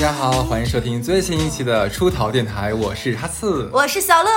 [0.00, 4.30] 家好，欢迎收听最新一期的出逃电台，我是哈刺，我是小乐。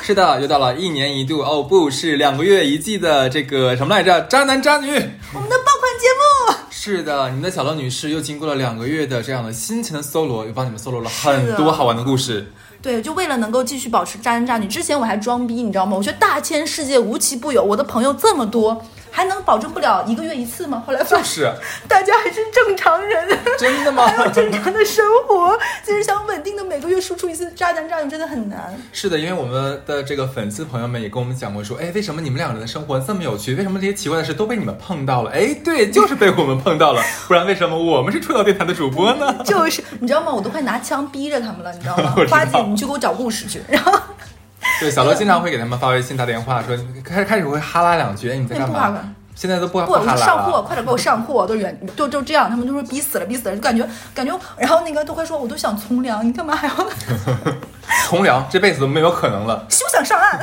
[0.00, 4.20] 是的，又到了一年一度哦，不是两个月一季的这个什么来着？
[4.28, 6.06] 渣男渣女，我们的爆款节
[6.54, 6.56] 目。
[6.70, 12.52] 是的，你们的小乐女士又经过了两个月的这样的辛勤的搜罗，又帮你们搜罗了很多好玩的故事。
[12.80, 15.96] 对，就为了能够继续保持渣男渣女，之前我还装逼，你知道吗？
[15.96, 18.80] 我觉得大千世界无奇不有，我的朋友这么多。
[19.10, 20.82] 还能保证不了一个月一次吗？
[20.86, 21.50] 后来就是，
[21.88, 23.26] 大家还是正常人，
[23.58, 24.06] 真的吗？
[24.08, 28.74] 还有正常的生活，其实想稳定的每个月输出一次渣男渣女真的很难。
[28.92, 33.54] 是的，因为我们的这个粉丝朋友们也跟我们讲过，说，哎，为什么你们两个人的生活这么有趣？
[33.54, 35.30] 为什么这些奇怪的事都被你们碰到了？
[35.32, 39.34] 哎，对，就是被我们碰到了，不然为什么我们是出道电台的主播呢？
[39.44, 40.32] 就是，你知道吗？
[40.32, 42.14] 我都快拿枪逼着他们了，你知道吗？
[42.28, 43.98] 花姐，你去给我找故事去，然后。
[44.80, 49.14] 对，小罗经常会给他们发微信、打电话，说开开始会哈拉两句，哎，你在干嘛？
[49.34, 56.74] 现在都不不，我上货，快点给我上货，都远都都这样，他们都说逼死了，逼死了，就感觉感觉，然后那个都快说，我都想从良，你干嘛还要
[58.06, 58.44] 从良？
[58.50, 60.40] 这辈子都没有可能了，休想上岸，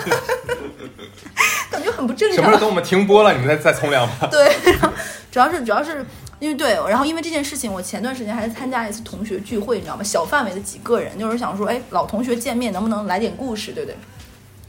[1.69, 2.35] 感觉很不正常。
[2.35, 4.27] 什么时候等我们停播了，你们再再从良吧？
[4.31, 4.55] 对，
[5.29, 6.05] 主要是主要是
[6.39, 10.03] 因为对，然后因为这件事情，我前段时间还参加一次同学聚会，你知道吗？
[10.03, 13.97] 小范围的几个人，就是想说，哎，老同学见面能不能来点故事，对不对？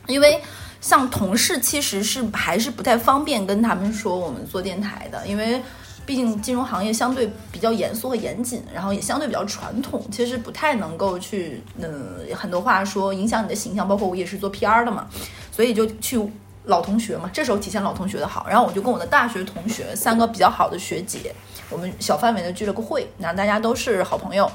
[0.07, 0.41] 因为。
[0.79, 5.61] 像同事其实是还是不太方便跟他们说我们做电台的，因为
[6.05, 13.89] 毕竟金融行业相对比较严肃和严谨，然后也相对比较传统，其实不太能够去嗯很多话说影响你的形象。
[13.89, 15.09] 包括我也是做 PR 的嘛，
[15.51, 16.21] 所以就去
[16.65, 18.47] 老同学嘛，这时候体现老同学的好。
[18.49, 21.35] 然后我就跟我的大学同学三个比较好的学姐。
[21.69, 24.51] 我们小范围的聚了个会，然后大家都是好朋友，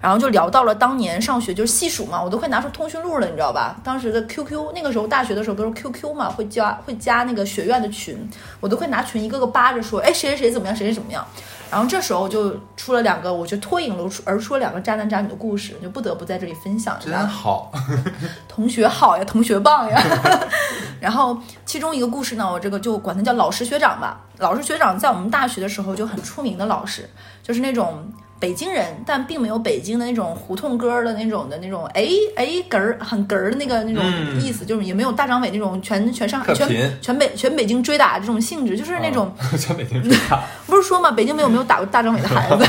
[0.00, 3.76] 然后就聊到了当年上学就是细数嘛，我都快拿出通讯录了，你知道吧？
[3.84, 8.16] 当时的 QQ，那个时候大学的时候都是 QQ 嘛，会加会加那个学院的群，
[8.60, 11.26] 我都会拿群一个个扒着说，哎，谁谁谁怎么样，谁谁怎么样。
[11.70, 16.96] 然后这时候就出了两个，我就脱颖而出了两个渣男渣女的故事，就不得不在这里分享。
[17.00, 17.72] 真好，
[18.48, 20.00] 同学好呀，同学棒呀。
[21.00, 21.36] 然后
[21.66, 24.20] 其中一个故事呢，我这个就管他叫老师学长吧。
[24.38, 27.08] 老师学长在我们大学的时候就很出名的老师，
[27.42, 28.12] 就是那种。
[28.40, 32.06] 北京人，但并没有北京的那种胡同歌的那种的那种，哎
[32.36, 34.04] 哎哏儿很哏儿的那个那种
[34.40, 36.68] 意思，就是也没有大张伟那种全全上海全
[37.00, 42.66] 全北全北京追打这种性质，就是那种 全北京追打， 不是说嘛，北京没有没有打过大张伟的孩子，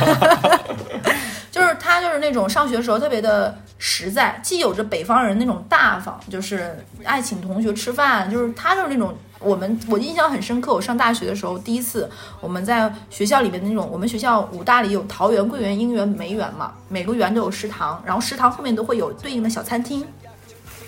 [1.51, 9.13] 就是他就是那种上学的时候特别的实在，既有着北方人那种大方，就是爱请同学吃饭，就是他就是那种。
[9.45, 12.09] 我们我印象很深刻，我上大学的时候，第一次
[12.41, 20.03] 我们在学校里面的那种，我们学校武大里有桃园、桂园、英园、梅园嘛，每个园都有食堂，然后食堂后面都会有对应的小餐厅。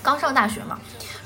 [0.01, 0.79] 刚上大学嘛，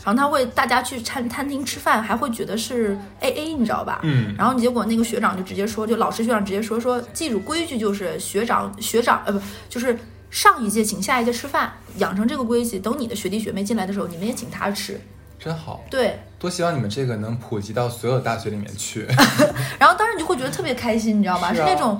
[0.04, 4.00] 然后他会大家去餐餐厅吃饭，还会觉得是 A A，你知道吧？
[4.04, 4.34] 嗯。
[4.38, 9.40] 然后结果那个学长就直接说，就老师学长直接说说，记住规矩就是学长学长呃不
[9.70, 9.98] 就是
[10.32, 15.00] 上一届请下一届吃饭，养成这个规矩，等你的学弟学妹进来的时候，你们也请他吃。
[15.44, 19.08] 真好，对，多希望你们这个能普及到所有大学里面去。
[19.80, 21.52] 然后当时你就会觉得特别开心，你知道吗？
[21.52, 22.00] 是那种，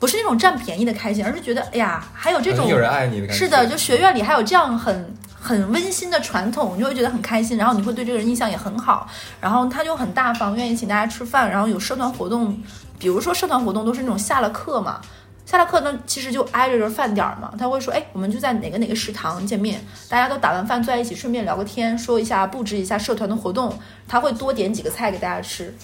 [0.00, 3.44] 不是那种占便宜的开心，而是觉得，哎呀，还有这种有人爱你的感觉。
[3.44, 7.56] 是的，就学院里还有这样很很温馨的传统，你就会觉得很开心。
[7.56, 9.08] 然后你会对这个人印象也很好。
[9.40, 11.48] 然后他就很大方，愿意请大家吃饭。
[11.48, 12.60] 然后有社团活动，
[12.98, 15.00] 比如说社团活动都是那种下了课嘛。
[15.50, 17.52] 下了课呢，其实就挨着这饭点儿嘛。
[17.58, 23.76] 他会说：“哎，我们就在哪个哪个食堂见面，大家都打完饭坐在一起，顺便聊个天，说一下布置一下社团的活动。
[24.06, 25.74] 他会多点几个菜给大家吃，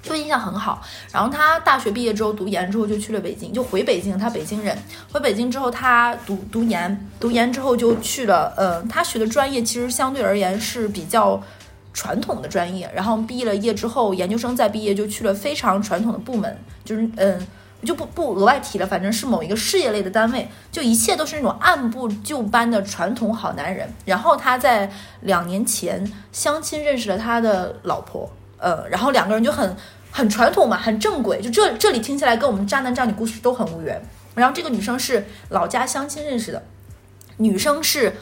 [0.00, 0.80] 就印象很好。
[1.10, 4.16] 然后他大学毕业之后读研之后就去了北京，就回北京。
[4.16, 4.78] 他北京人，
[5.10, 8.54] 回北京之后他读读研，读研之后就去了。
[8.56, 11.42] 呃，他学的专业其实相对而言是比较
[11.92, 12.88] 传统的专业。
[12.94, 17.44] 然后毕了业之后，研究生再毕业就去了非常传统的部门，就是嗯。”
[17.84, 23.88] 就不不额外提了，反正是某一个事业类的单位，就一切都是那种按部就班的传统好男人。
[24.04, 24.90] 然后他在
[25.20, 29.76] 两年前相亲认识了他的老婆，呃，然后两个人就很
[30.10, 31.40] 很传统嘛，很正轨。
[31.40, 34.02] 就这这里听起来跟我们渣男渣女故事都很无缘。
[34.34, 36.62] 然后这个女生是老家相亲认识的，
[37.36, 38.14] 女生是。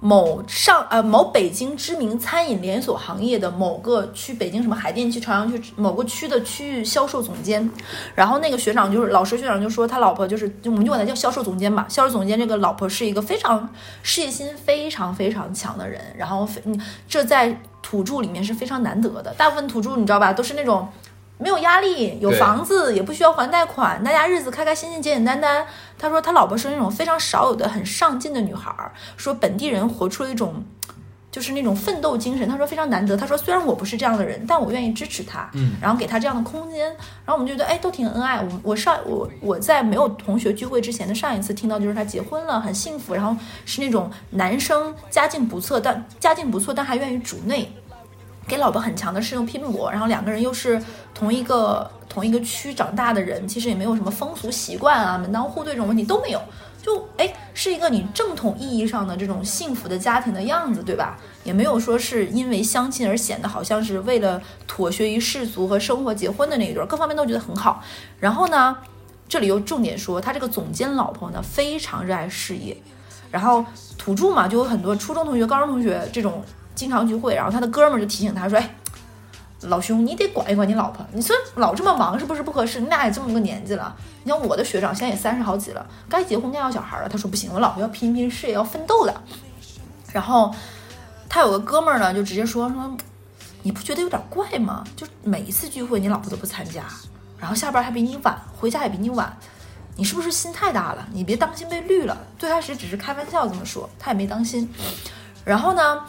[0.00, 7.70] 某上呃某北京知名餐饮连锁行业的某个区，北京什么海淀区、朝阳区某个区的区域销售总监，
[8.14, 13.68] 然后那个学长就是老师学长就说他老婆就是我们就管他叫销售总监吧，销售总监这个老婆是一个非常
[14.02, 16.62] 事业心非常非常强的人，然后非
[17.06, 20.88] 这在土著里面是非常难得的，大部分土著你知道吧，都是那种。
[21.40, 25.66] 没有压力，有房子，也不需要还贷款，大家日子开开心心，简简单单。
[25.98, 30.62] 他说他老婆是那种非常少有的很上进的女孩儿，说本地人活出了一种
[31.30, 32.48] 就是那种奋斗精神。
[32.48, 33.16] 他说非常难得。
[33.16, 36.88] 他说虽然我不是这样的人，但我愿意支持他，嗯然后给他这样的空间。
[37.24, 38.40] 然后我们觉得哎都挺恩爱。
[38.42, 43.34] 我我上我我在没有同学聚会之前的上一次听到就是他结婚了，很幸福，然后
[43.64, 47.72] 是那种男生家境不错，但家境不错但还愿意主内。
[48.46, 50.82] 给老婆很强的事用拼搏，然后两个人又是
[51.14, 56.42] 同一个同一个区长大的人，其实也没有什么风俗习惯啊、门当户对这种问题都没有，
[56.82, 61.16] 就哎是一个你正统意义上的这种幸福的家庭的样子，对吧？
[61.44, 67.82] 也没有说是因为相亲而显得好像是为了妥协于世俗和生活结婚的那一对儿，各方面都觉得很好。
[68.18, 68.76] 然后呢，
[69.28, 72.76] 这里又重点说，他这个总监老婆呢非常热爱事业，
[73.30, 73.64] 然后
[73.96, 76.42] 土著嘛，就有很多初中同学、高中同学这种
[76.80, 78.74] 经常聚会，然后他的哥们儿就提醒他说：“哎，
[79.64, 82.80] 老兄，你得管一管你老婆，你说老这么忙是不是不合适？
[82.80, 83.94] 你俩也这么个年纪了，
[84.24, 87.06] 你像我的学长现在也三十好几了，该结婚该要小孩了。
[87.06, 89.14] 他说不行，我老婆要拼拼事业，要奋斗的。
[90.10, 90.54] 然后
[91.28, 92.96] 他有个哥们儿呢，就直接说说，
[93.62, 94.82] 你不觉得有点怪吗？
[94.96, 96.84] 就每一次聚会你老婆都不参加，
[97.38, 99.36] 然后下班还比你晚，回家也比你晚。”
[99.96, 101.06] 你是不是心太大了？
[101.12, 102.16] 你别当心被绿了。
[102.38, 104.66] 最开始只是开玩笑这么说，他也没当心。
[105.44, 106.00] 然后呢，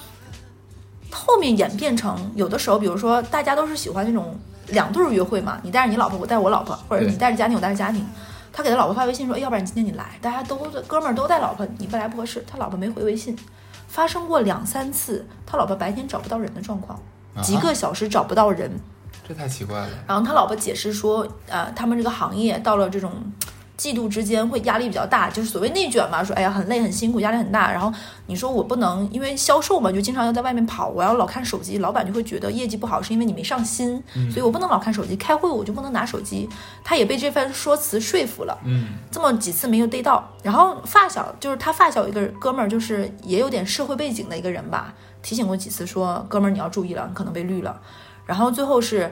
[1.12, 4.36] 后面演变成有的时候，比如说大家都是喜欢那种
[4.68, 8.06] 两对儿约会嘛，你带着你老婆，我带我老婆，或者你带着家庭，我带着家庭。
[8.54, 13.34] 他给他老婆发微信说：“哎，要不然今天你来，大家都哥们儿都带老婆，你不来不合适。”他老婆没回微信，
[13.88, 17.00] 发生过两三次，他老婆白天找不到人的状况，
[17.42, 18.70] 几个小时找不到人。
[19.26, 19.90] 这太奇怪了。
[20.06, 23.12] 然后他老婆解释说，呃，他们这个行业到了这种
[23.82, 27.72] 季度之间会压力比较大，就是所谓内卷嘛，说哎呀很累很辛苦，压力很大。
[27.72, 27.92] 然后
[28.28, 36.48] 你说我不能因为销售嘛，就经常要在外面跑，我要老看手机，老板就会觉得业绩不好是因为你没上心，所以我不能老看手机，开会我就不能拿手机。
[36.84, 40.30] 他也被这番说辞说服了，嗯，这么几次没有逮到。
[40.44, 44.94] 然后发小就是他发小一个哥们儿，就是也有点社会背景的一个人吧，
[45.24, 47.82] 提醒过几次说哥们儿你要注意了，你可能被绿了。
[48.28, 49.12] 然后最后是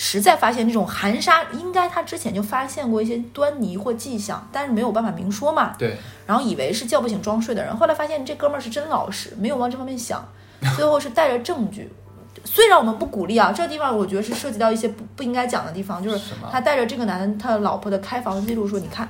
[0.00, 5.74] 实在发现这种含沙，应该他之前就发现过一些端倪或迹象，但是没有办法明说嘛。
[5.76, 10.24] 对，然后以为是叫不醒装睡的人，后来发现这哥们儿是真老实，没有往这方面想，
[10.76, 11.92] 最后是带着证据。
[12.44, 19.08] 虽然我们不鼓励啊，这个地方我觉得是涉及到一些不不应该讲的地方，就是他带着这个男的他老婆的开房记录说，你看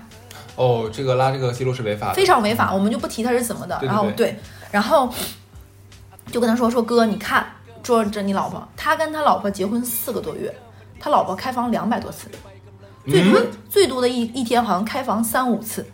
[0.56, 2.14] 哦，这个拉这个记录是违法的。
[2.14, 3.78] 非常违法，我们就不提他是怎么的。
[3.78, 5.12] 对对对然后对，然后
[6.32, 7.46] 就跟他说说哥，你看，
[7.82, 10.52] 说着你老婆，他跟他老婆结婚四个多月，
[11.00, 12.28] 他老婆开房两百多次，
[13.06, 15.86] 最多、嗯最多的一一天好像开房三五次。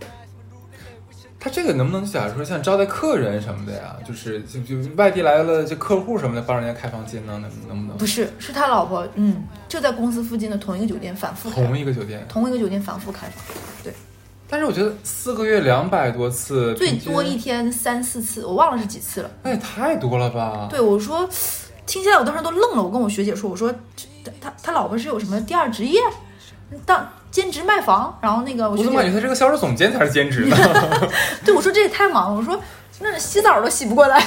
[1.38, 3.94] 他这个能不能假如说像招待客人什么的呀？
[4.06, 7.32] 就是就就外地来了就客户什么的，帮人家开房间呢？
[7.32, 12.24] 能能不能不是，是他老婆，嗯，就在公司附近的同一个酒店反复开同一个酒店？
[12.30, 13.44] 同一个酒店反复开房，
[13.82, 13.92] 对，
[14.48, 19.30] 但是我觉得四个月两百多次，最多一天三四次，我忘了是几次了。
[19.42, 20.68] 那也太多了吧？
[20.70, 21.28] 对我说，
[21.84, 22.82] 听起来我当时都愣了。
[22.82, 23.70] 我跟我学姐说，我说
[24.25, 26.00] 这他他老婆是有什么第二职业，
[26.87, 28.19] 当兼职卖房。
[28.21, 30.56] 然后那个我怎么感觉他这个销售总监才是兼职呢？
[31.44, 32.37] 对我说这也太忙了。
[32.41, 32.59] 我说
[33.00, 34.25] 那洗澡都洗不过来。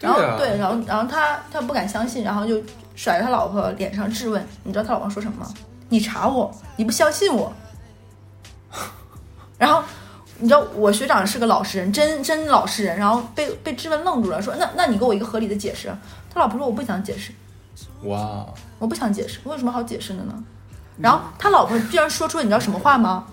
[0.00, 2.62] 然后对，然后然后他他不敢相信，然后就
[2.94, 4.46] 甩他老婆脸上质问。
[4.62, 5.48] 你知道他老婆说什么吗？
[5.88, 7.52] 你查我，你不相信我。
[9.56, 9.82] 然后
[10.38, 15.88] 你知道我学长是个老实人，真真老实人，然后被被质问愣住了，说那那你给我一个合理的解释。
[16.32, 17.30] 他老婆说我不想解释，
[18.02, 18.44] 哇，
[18.78, 20.34] 我不想解释，我有什么好解释的呢？
[20.98, 23.24] 然后他老婆居然说出了你知道什么话吗？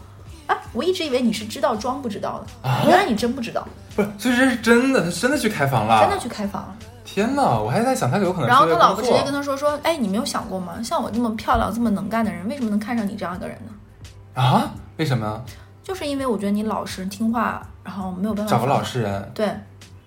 [0.47, 6.75] 啊，我一直以为你是知道装不知道的，啊原来你真不知道，不是，所以这是真的，他真的去开房了，真的去开房了。
[7.05, 10.81] 天哪，我还在想他有可能然后他老婆直接跟他说说，哎，你没有想过吗？
[10.83, 14.41] 像我这么漂亮、这么能干的人，为什么能看上你这样一个人呢？
[14.41, 14.71] 啊？
[14.97, 15.43] 为什么？
[15.83, 19.49] 就是因为我觉得你老实听话，然后没有办法找个老实人，对，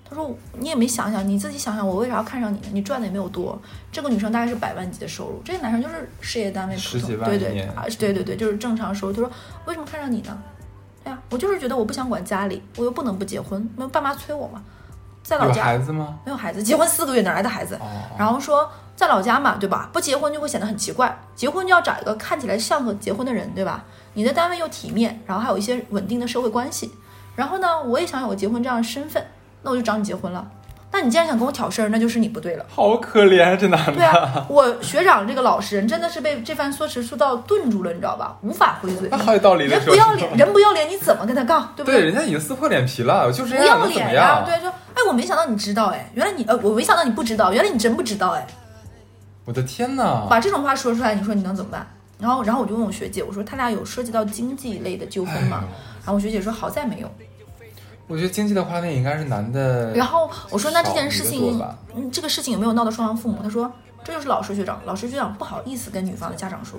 [0.09, 2.67] 他说你也没想想，你自己想想，我为啥要看上你呢？
[2.73, 7.69] 你赚的也没有多，这个女生大概是百万级的收入，这个男生就是事业单位普通十几，万对对
[7.99, 9.13] 对对对，就是正常收入。
[9.13, 9.31] 他说
[9.67, 10.39] 为什么看上你呢？
[11.05, 14.63] 哎呀，我就是觉得我不想管家里，我又不能不结婚，那爸妈催我嘛，
[15.23, 16.19] 在老有家孩子吗？
[16.25, 17.75] 没有孩子，结婚四个月哪来的孩子？
[17.77, 17.87] 哦，
[18.19, 19.91] 然后说在老家嘛，对吧？
[19.93, 23.85] 不结婚就会显得很奇怪，结婚就要找一个看起来像个结婚的人，对吧？
[24.13, 26.91] 你的单位又体面，然后还有一些稳定的社会关系。
[27.35, 29.23] 然后呢，我也想有个结婚这样的身份，
[29.65, 30.47] 那我就找你结婚了。
[30.93, 32.65] 那你既然想跟我挑事儿，那就是你不对了。
[32.69, 33.95] 好可怜啊，这男的。
[33.95, 38.39] 对啊，我学长这个老实人真的是被这番说辞说到顿住了，你知道吧？
[38.43, 39.09] 无法回嘴。
[39.09, 39.65] 他好有道理。
[39.65, 41.73] 人不要脸，人不要脸，你怎么跟他杠？
[41.75, 44.45] 对不对，人家已经撕破脸皮了，就这不要脸呀、样？
[44.47, 48.47] 对，说，哎，我没想到你知道，哎，原来你，呃，我没想到你不知道，原来你真不知道，哎。
[49.47, 50.27] 我的天哪！
[50.31, 51.85] 把这种话说出来，你说你能怎么办？
[52.21, 55.65] 然后，然后我就问我学姐，我说他俩有涉及到经济类的纠纷吗？
[55.99, 57.11] 然后我学姐说好在没有。
[58.07, 59.93] 我觉得经济的话，那应该是男的。
[59.95, 61.61] 然后我说那这件事情，
[61.95, 63.39] 嗯，这个事情有没有闹到双方父母？
[63.43, 63.73] 他说
[64.05, 66.79] 这就是老师学长，老师学长不好意思跟女方的家长说，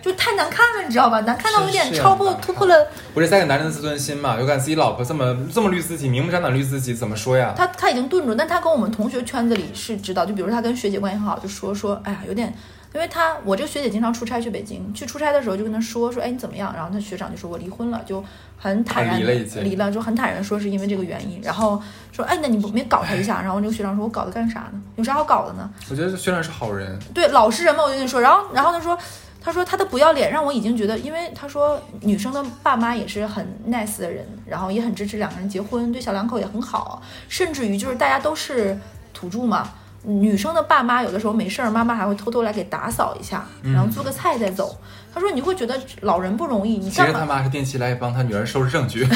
[0.00, 1.20] 就太难看了，你知道吧？
[1.22, 4.38] 难看到有点超过突破了不是在给男人的自尊心嘛？
[4.38, 7.52] 有感自己老婆这么这么绿自己，明目张胆绿自己，怎么说呀？
[7.56, 12.54] 他他已经顿住，但他跟我们同学圈子里是知道，就比如他跟学姐关系很好，就说说，哎呀，有点，
[12.92, 16.72] 因为他我这个学姐经常出差去北京，去出差的时候就跟他说说，哎，你怎么样？
[16.74, 18.22] 然后他学长就说我离婚了，就
[18.58, 21.80] 很坦然离了，就很坦然说是因为这个原因，然后
[22.10, 23.40] 说，哎，那你不没搞他一下？
[23.40, 24.82] 然后这个学长说，我搞他干啥呢？
[24.96, 25.70] 有啥好搞的呢？
[25.88, 28.20] 我觉得学长是好人，对，老实人嘛，我就跟你说。
[28.20, 28.98] 然后，然后他说，
[29.40, 38.76] 他说他的不要脸让我已经觉得，因为他说女生的爸妈也是很 nice 的人，然后也很支持两个人结婚，对小两口也很好，甚至于就是大家都是
[39.14, 39.70] 土著嘛。
[40.02, 44.76] 女生的爸妈有的时候没事儿，妈妈还会偷偷来给打扫一下，然后做个菜再走。
[45.12, 47.36] 他说你会觉得老人不容易，你其实他干嘛？
[47.36, 49.06] 妈是定期来帮他女儿收拾证据。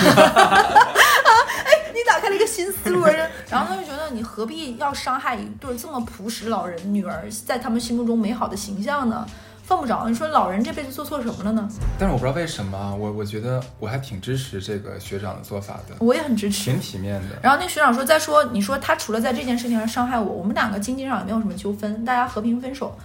[1.95, 3.05] 你打开了一个新思路，
[3.49, 9.25] 然后他就觉得你何必要伤害一对这么朴实老人女儿在他们心目中美好的形象呢？
[9.67, 10.07] 犯不着。
[10.07, 11.69] 你说老人这辈子做错什么了呢？
[11.99, 16.71] 但是我不知道为什么啊，我我觉得我还挺支持这个学长的做法的，我也很支持。
[16.71, 17.37] 挺体面的。
[17.43, 22.97] 然后那学长说，再说你说他除了在这件事情上伤害我，我们两个经济上也没有什么纠纷，大家和平分手，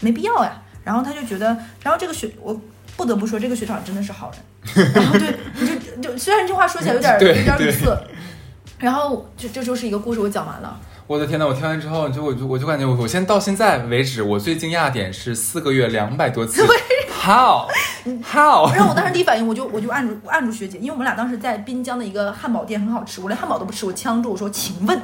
[0.00, 0.62] 没必要呀。
[0.84, 1.46] 然后他就觉得，
[1.82, 2.58] 然后这个学我
[2.96, 4.40] 不得不说，这个学长真的是好人。
[4.94, 8.06] 然后对，你就就虽然这话说起来有点对有点对语塞，
[8.78, 10.78] 然后这这就是一个故事，我讲完了。
[11.10, 11.44] 我的天呐！
[11.44, 16.64] 我听完之后，就我就我就感觉我我现在到现在为止，我最惊讶的点是四个月两百多次
[17.10, 17.66] ，how
[18.22, 18.72] how？
[18.72, 25.02] 然后我当时第一反应，我就我就按住按住学姐，因为我们俩当时在滨江的一个汉堡店很好吃，我连汉堡都不吃，我呛住我说，请问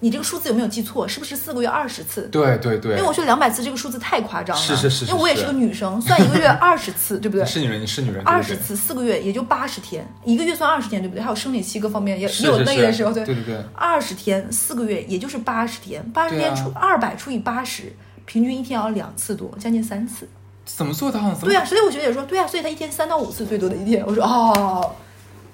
[0.00, 1.08] 你这个数字有没有记错？
[1.08, 2.22] 是不是四个月二十次？
[2.30, 7.44] 对对对因为，我觉得两百次这个数字太夸张了，是是是因为我也是个女生，算一个月二十次， 对不对？
[7.44, 11.22] 是女人，你是女人，二十次四个月也就八十天，一个月算二十天，对不对？
[11.22, 17.92] 还有生理期各方面也也有累的时候，对对对二十天四个月也就是八十天，八十天除二百除以八十，
[18.24, 20.28] 平均一天要两次多，将近三次。
[20.64, 24.04] 怎么做到对呀、所以我学姐说，对呀、所以她一天三到五次最多的一天。
[24.06, 24.94] 我说哦，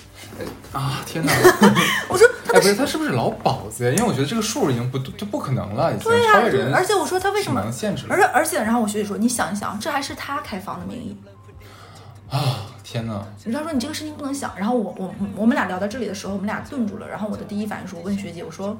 [0.72, 1.00] 啊？
[1.06, 1.32] 天哪！
[2.10, 3.90] 我说她哎，不是，他是不是老鸨子呀？
[3.90, 11.16] 因为我觉得这个数已经不就不可能了，已经对呀、超越人，而且我说他为什么能限制而且而且，然后我学姐说，你想一想，这还是他开房的名义。
[12.30, 12.66] 啊！
[12.82, 13.22] 天哪！
[13.44, 18.76] 你知道说你这个事情不能想，然后我我我们俩聊到这里的时候，我们俩顿住了，然后我的第一反应是我问学姐，我说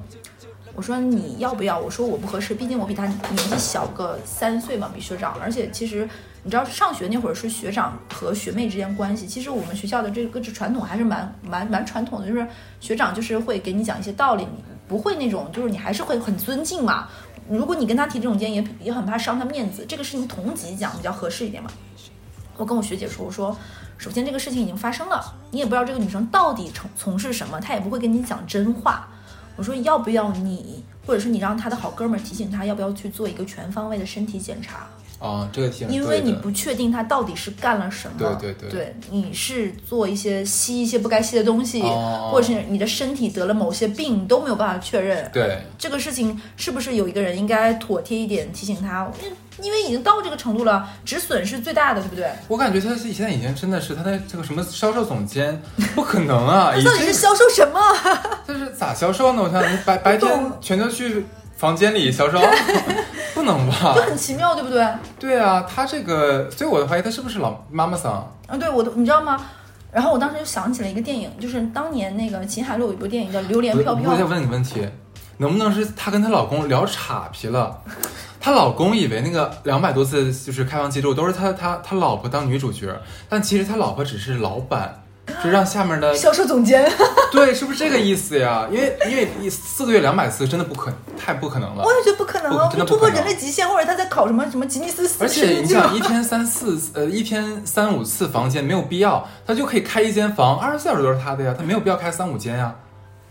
[0.75, 1.79] 我说你要不要？
[1.79, 6.09] 我说我不合适，毕竟我比他年纪小个三岁嘛，比学长，而且其实
[6.45, 12.47] 你知道上学那会儿是学长和学妹之间关系，其实我们学校的这个传统还是蛮蛮蛮传统的，就是
[12.81, 17.09] 学长就是会给你讲一些道理，你不会那种就是你还是会很尊敬嘛。
[17.49, 21.71] 如果你跟他提这种建议，也也很怕伤他面子，这个事情同级讲比较合适一点嘛。
[22.59, 23.57] 我跟我学姐说，我说，
[23.97, 25.21] 首先这个事情已经发生了，
[25.51, 29.09] 你也不知道这个女生到底从从事什么，她也不会跟你讲真话。
[29.57, 34.87] 我说要不要你，或者是你让她的好哥们儿提醒她，要不要去做一个全方位的身体检查？
[35.25, 38.15] 啊，这个挺因为你不确定他到底是干了什么。
[38.19, 45.31] 对对对对你是做一些吸一些不该吸的东西，哦或者是你的身体得了某些病，你都没有办法确认。
[45.33, 49.11] 对这个事情是不是有一个人应该妥帖一点提醒他？
[49.23, 52.29] 因因为已经到这个程度了，止损是最大的，对不对？
[52.49, 55.63] 我感觉他是现在已经真的是他的这个什么销售总监，
[55.95, 56.73] 不可能啊！
[56.77, 57.81] 他到底是销售什么？
[58.47, 59.43] 这是咋销售呢？
[59.43, 61.25] 我想你白白天全都去
[61.57, 62.39] 房间里销售，
[63.35, 64.03] 不能吧就？
[64.03, 64.87] 很奇妙，对不对？
[65.19, 68.13] 对啊，他这个，所以我怀疑他是不是老妈妈桑？
[68.47, 69.41] 啊，对我都你知道吗？
[69.93, 74.89] 然后我当时就想起了一个电影，就是当年那个秦海璐有一部电影叫《榴莲飘飘我我再》，问你个问题，
[75.37, 77.81] 能不能是她跟她老公聊岔皮了？
[78.41, 82.93] 她老公以为那个两百多次就是开房记录都是她她她老婆当女主角，
[83.29, 85.04] 但其实她老婆只是老板，
[85.43, 86.91] 就让下面的销售总监，
[87.33, 88.67] 对，是不是这个意思呀？
[88.71, 102.75] 因为因为一四个月两百次真的不可太不可能了我，也觉得不可能啊，的突破人类极限，或者他在考什么什么吉尼斯而且你想一天三四呃一天三五次房间没有必要，他就可以开一间房，二十四小时都是他的呀，他没有必要开三五间呀。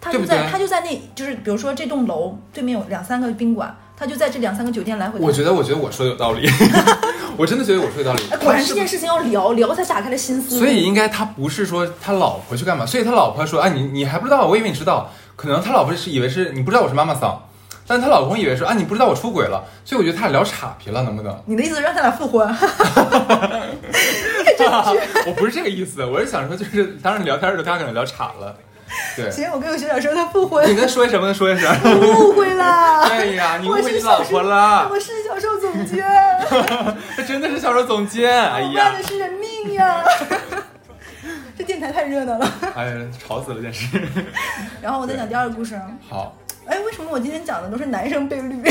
[0.02, 5.18] 他就在对对他就在那，就是比如说这栋楼对面有两三个宾馆，他就在这两三个酒店来回。
[5.18, 6.46] 我觉得我觉得我说的有道理，
[7.38, 8.38] 我真的觉得我说的有道理哎，。
[8.38, 10.58] 果然这件事情要聊聊才打开了心思。
[10.58, 17.42] 所以应该他不是说他老婆去干嘛，所以他老婆说，哎，你你还不知道，我以为你知道，可能他老婆是以为是你不知道我是妈妈桑，
[17.88, 21.36] 但他老公以为说，啊，你不知道我出轨了，所以我觉得他俩聊岔皮了，能不能？
[21.46, 22.48] 你的意思是让他俩复婚？
[25.26, 28.56] 我不是这个意思，我是想说，就是当时聊天的时候，他俩可能聊岔了。
[29.16, 31.72] 对，行，我跟我学长说他复婚你，跟说一声，跟说一声。
[32.20, 33.02] 误会了。
[33.10, 36.04] 哎呀，你误会你老婆了，我是销售总监，
[37.16, 38.32] 他真的是销售总监。
[38.32, 40.04] 哎呀的，是人命呀！
[41.58, 42.52] 这这电台太热闹了。
[42.76, 43.88] 哎呀，吵死了，真是。
[44.82, 45.80] 然后我再讲第二个故事。
[46.10, 46.36] 好。
[46.66, 48.62] 哎，为什么我今天讲的都是男生被绿？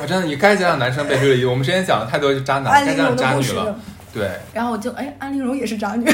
[0.00, 1.50] 我真的，你该讲讲男生被绿了。
[1.50, 3.74] 我们之前讲的太多渣男，该讲渣女了。
[4.12, 4.30] 对。
[4.52, 6.10] 然后我就哎，安陵容也是渣女。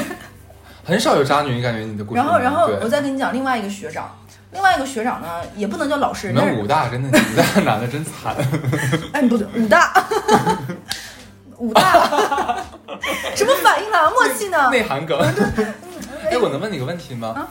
[0.84, 2.16] 很少有渣女，你感觉你的故事？
[2.20, 4.10] 然后，然后我再跟你讲另外一个学长。
[4.52, 6.28] 另外一个学长呢，也不能叫老师。
[6.28, 8.36] 你们武大真的，武大 男的真惨。
[9.12, 9.92] 哎，不对，武大，
[11.58, 12.58] 武大，
[13.34, 13.98] 什么反应呢？
[14.10, 14.68] 默契呢？
[14.70, 15.18] 内涵梗。
[16.30, 17.34] 哎，我能问你个问题吗？
[17.36, 17.48] 啊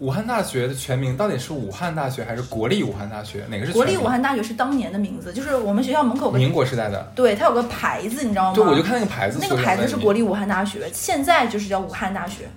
[0.00, 3.44] 武汉大学的全名到底是武汉大学还是国立武汉大学？
[3.50, 3.72] 哪个是？
[3.72, 6.30] 国立武汉大学是当年的名字，就是我们学校门口。
[6.30, 7.12] 民国时代的。
[7.14, 8.56] 对，它有个牌子，你知道吗？
[8.56, 12.48] 就我就看那个牌子，那个牌子是国立武汉大学，现在就是叫武汉大学。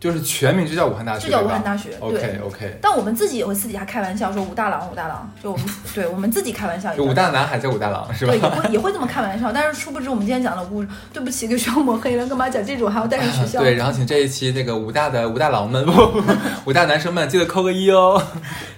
[0.00, 1.90] 就是全名就叫武汉大学，就叫武汉大学。
[2.00, 2.78] OK OK。
[2.80, 5.30] 但我们自己也会私底下开玩笑说武大郎，武大郎。
[5.42, 6.94] 就我们 对我们自己开玩笑。
[6.94, 8.32] 就武大男孩叫武大郎是吧？
[8.32, 9.52] 对，也会也会这么开玩笑。
[9.52, 12.26] 但是殊不知我们今天讲的故事，对不起，给学校抹黑了。
[12.26, 13.60] 干嘛讲这种还要带上学校？
[13.62, 16.22] 对，然后请这一期那个武大的武大郎们，不，
[16.64, 18.22] 武大男生们记得扣个一哦。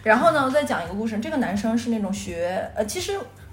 [0.02, 1.16] 然后呢，我再讲一个故事。
[1.18, 3.12] 这个男生是那种学呃，其实。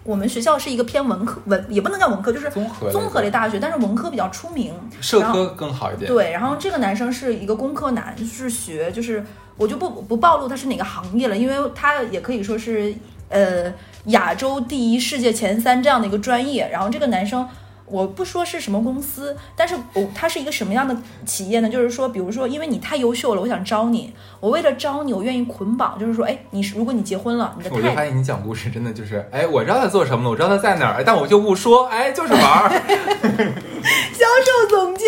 [0.09, 6.11] 我们学校是一个偏文科文，也不能叫文科，就是综合综合类大学，但是文科比较出名，社科更好一点。
[6.11, 9.23] 对，然后这个男生是一个工科男，是学，就是
[9.55, 12.91] 我就不不暴露他是哪个行业了，因为他也可以说是
[13.29, 13.71] 呃
[14.05, 16.67] 亚洲第一、世界前三这样的一个专业。
[16.71, 17.47] 然后这个男生。
[17.89, 21.69] 我不说是什么公司，但是我它是一个什么样的企业呢？
[21.69, 32.69] 就是说，比如说，因为你太优秀了，我想招你，我为了招你，我愿意捆绑，就是说，哎，你是如果你结婚了，你的我就发现你讲故事真的就是，哎，我知道他做什么了，我知道他在哪儿，但我就不说，哎，就是玩儿。
[34.13, 35.07] 销售总监，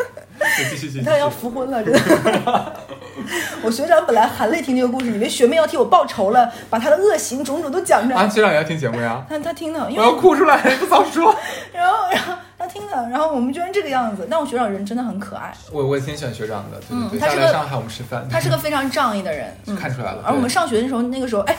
[1.04, 2.76] 他要复婚了，真的。
[3.62, 8.14] 我学长本来含泪听这个故事，以为学妹要替我报仇了，把他的恶行种种都讲着。
[8.14, 9.24] 啊，学长也要听节目呀？
[9.28, 11.34] 他他听的，我要哭出来，不早说。
[11.72, 14.26] 然后然后他听的，然后我们居然这个样子。
[14.30, 16.80] 但我学长人真的很可爱，我我也挺喜欢学长的。
[16.90, 20.22] 嗯，他是个上海我们吃饭，他是个非常仗义的人， 看出来了。
[20.26, 21.56] 而我们上学的时候，那个时候，哎，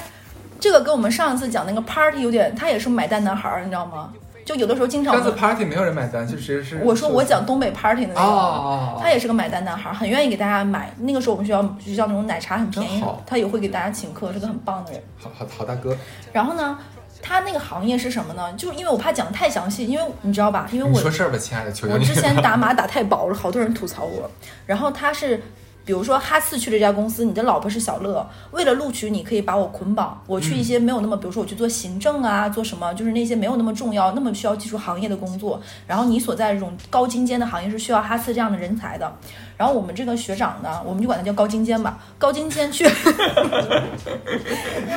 [0.60, 4.12] 这个跟我们上一次讲那个 party 有点，他也是买单男孩，你知道吗？
[4.48, 10.90] 就有的时候经常，上次 party 没有人买单，就其实是我说我讲东北 party 的那个，他也是个买单男孩，很愿意给大家买。
[11.00, 15.03] 那个时候我们学校学校那种奶茶很便宜，他也会给大家请客，是个很棒的人。
[15.20, 15.94] 好好好大哥。
[16.31, 16.79] 然后呢，
[17.22, 18.53] 他那个行业是什么呢？
[18.53, 20.66] 就是因为我怕讲的太详细，因为你知道吧？
[20.72, 22.00] 因为我说事儿吧，亲爱的，求求你。
[22.00, 24.31] 我之前打码打太薄了，好多人吐槽我。
[24.66, 25.44] 然后他是。
[25.88, 35.62] 比如说哈四去这家公司，你的老婆是小乐，为了录取你，可以把我捆绑，我去一些没有那么，比如说我去做行政啊，做什么，就是那些没有那么重要、那么需要技术行业的工作。
[35.88, 39.10] 然后你所在这种高精尖的行业是需要哈四这样的人才的。
[39.56, 42.84] 然后我们这个学长呢，我们就管他叫高精尖吧，高精尖去，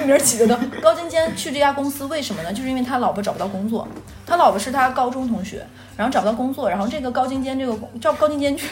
[0.04, 2.52] 名起的都高精尖去这家公司，为什么呢？
[2.52, 3.86] 就是因为他老婆找不到工作，
[4.26, 5.64] 他老婆是他高中同学，
[5.96, 8.66] 然后找不到工作，然后这个高精尖这个叫高精尖去。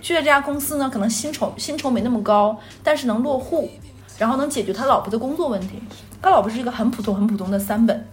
[0.00, 3.70] 去了这家公司呢，可能薪酬薪酬没那么高，但是能落户，
[4.18, 5.80] 然后能解决他老婆的工作问题。
[6.22, 8.06] 他老婆是一个很普通很普通的三本，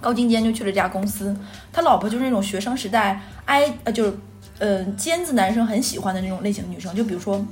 [0.00, 1.34] 高精尖就去了这家公司。
[1.72, 4.18] 他老婆就是那种学生时代挨呃就是
[4.58, 7.44] 呃尖子男生很喜欢的那种类型的女生，就比如说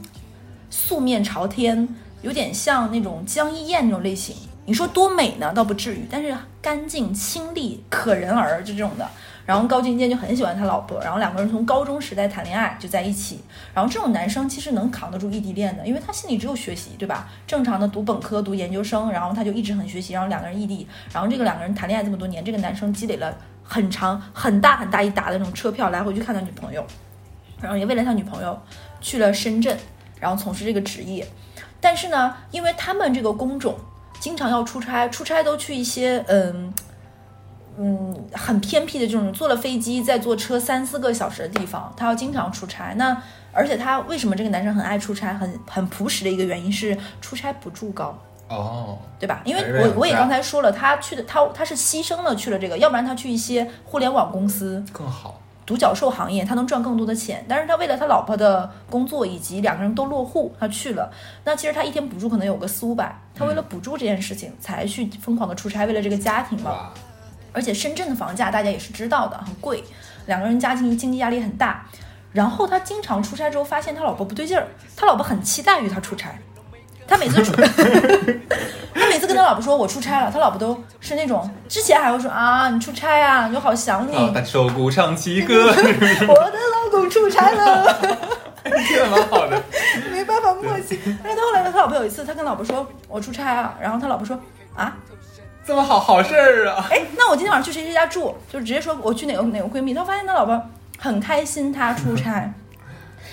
[0.68, 1.88] 素面朝天，
[2.22, 4.36] 有点像那种江一燕那种类型。
[4.68, 5.52] 你说多美呢？
[5.54, 9.08] 倒不至于，但是干净清丽可人儿，就这种的。
[9.46, 13.40] 然后高精尖就很喜欢他老婆，然后两个人从高中时代谈恋爱就在一起。
[13.72, 17.28] 然后这种男生其实能扛得住异地恋的，因为他心里只有学习，对吧？
[17.46, 20.12] 正常的读本科、读研究生，然后他就一直很学习。
[20.12, 23.32] 然后两个人异地，然后这个两个人谈恋爱这么多年，这个男生积累了
[23.62, 26.84] 很长、很大、很大一沓的那种车票来回去看他女朋友，
[27.60, 28.60] 然后也为了他女朋友
[29.00, 29.78] 去了深圳，
[30.18, 31.24] 然后从事这个职业。
[31.80, 33.78] 但是呢，因为他们这个工种
[34.18, 36.74] 经常要出差，出差都去一些嗯。
[37.78, 42.94] 嗯，很偏僻的这种，坐了飞机再坐车三四个小时的地方，他要经常出差。
[42.94, 43.20] 那
[43.52, 49.42] 而且他为什么这个男生很爱出差，很很朴实的一个原因是出差补助高哦，对吧？
[49.44, 57.44] 因为我我也刚才说了，他去的他他是牺牲了去了这个，要不然他去一些互联网公司更好，独角兽行业他能赚更多的钱。
[57.48, 61.10] 但是他为了他老婆的工作以及两个人都落户，他去了。
[61.44, 66.90] 那其实他一天补助可能有个四五百，他为了补助这件事情才去疯狂的出差，为了这个家庭嘛。
[67.56, 69.82] 而且深圳的房价大家也是知道的，很贵，
[70.26, 71.86] 两个人家庭经济压力很大。
[72.34, 76.28] 然后他经常出差之后，发现他老婆不对劲儿，他老婆很期待于他出差。
[77.08, 77.52] 他每次出，
[78.92, 84.30] 他每次跟他老婆说我出差了，他老婆都是那种之前还会说啊你出差啊，就好想你。
[84.34, 88.18] 把手鼓唱起 歌，我的老公出差了，
[88.64, 89.62] 这个蛮好的，
[90.12, 91.00] 没办法默契。
[91.22, 94.38] 但是他后来，他老婆有一次他跟老婆说我出差啊，然后他老婆说
[94.74, 94.94] 啊。
[95.66, 96.86] 这么好好事儿啊！
[96.92, 99.92] 哎，那我今天晚上去谁谁家住，就直接说我去哪个哪个闺蜜。
[99.92, 100.62] 他发现他老婆
[100.96, 102.54] 很开心，他出差，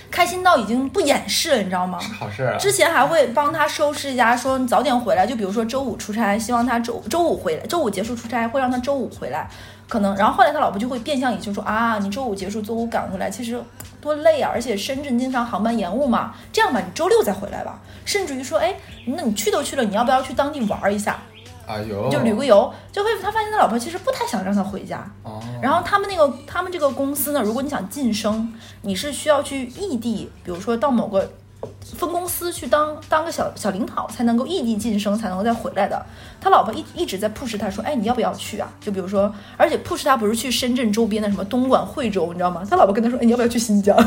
[0.10, 2.00] 开心到已经不掩饰了，你知道吗？
[2.18, 2.58] 好事儿啊。
[2.58, 5.28] 之前还会帮他收拾一下，说你早点回来。
[5.28, 9.48] 就比如说周五出差，希望他周周五回来，周五结束出差会让他周五回来。
[9.88, 13.62] 可能，然后后来他老婆就会变相也就说啊，你周五结束，周五赶回来，其实
[14.02, 14.50] 多累啊！
[14.52, 17.80] 而且深圳经常航班延误嘛，这样吧，你周六再回来吧。
[18.06, 18.74] 甚至于说，哎，
[19.06, 21.20] 那你去都去了，你要不要去当地玩一下？
[21.74, 25.10] 哎呦，就旅个游，就会他发现他老婆其实不太想让他回家。
[25.24, 31.30] 哦，然后他们那个他们这个公司呢，如果你想晋升，你是需要去异地，比如说到某个。
[31.98, 36.06] 分公司去当当个小小领导，才能够异地晋升，才能够再回来的。
[36.42, 38.70] 他老婆一一直在 push 他说，哎，你要不要去啊？
[38.82, 42.64] 就比如说，而且 push 他不是去深圳周边的什么东莞、惠州，你知道吗？
[42.70, 43.96] 他老婆跟他说，哎，你要不要去新疆？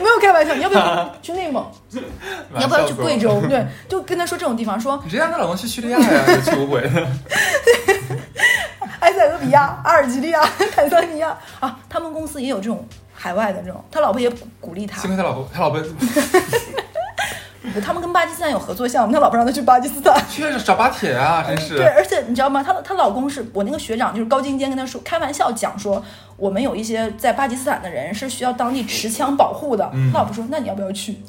[0.00, 1.64] 没有开玩笑，你要不要去内蒙？
[1.90, 3.40] 你要不要去贵州？
[3.48, 7.08] 对，就跟他说这种地方，说你让她老公去叙利亚呀，去无轨的。
[9.00, 12.86] 埃塞俄比亚、阿尔及利亚、坦桑尼亚啊，他们公司也有这种。
[13.20, 15.00] 海外的这种，他老婆也鼓励他。
[15.00, 15.82] 幸亏他老婆，他老婆，
[17.84, 20.16] 他们跟巴基斯坦有合作项目，他老婆让他去巴基斯坦。
[20.30, 21.76] 去找巴铁啊，真是。
[21.76, 22.62] 对，而且你知道吗？
[22.62, 26.02] 他她老公是我那个学长，就是高精尖跟他说，开玩笑讲说，
[26.36, 29.90] 我们有一些在巴基斯坦的人是需要当地持枪保护的。
[30.12, 31.16] 他老婆说，那你要不要去？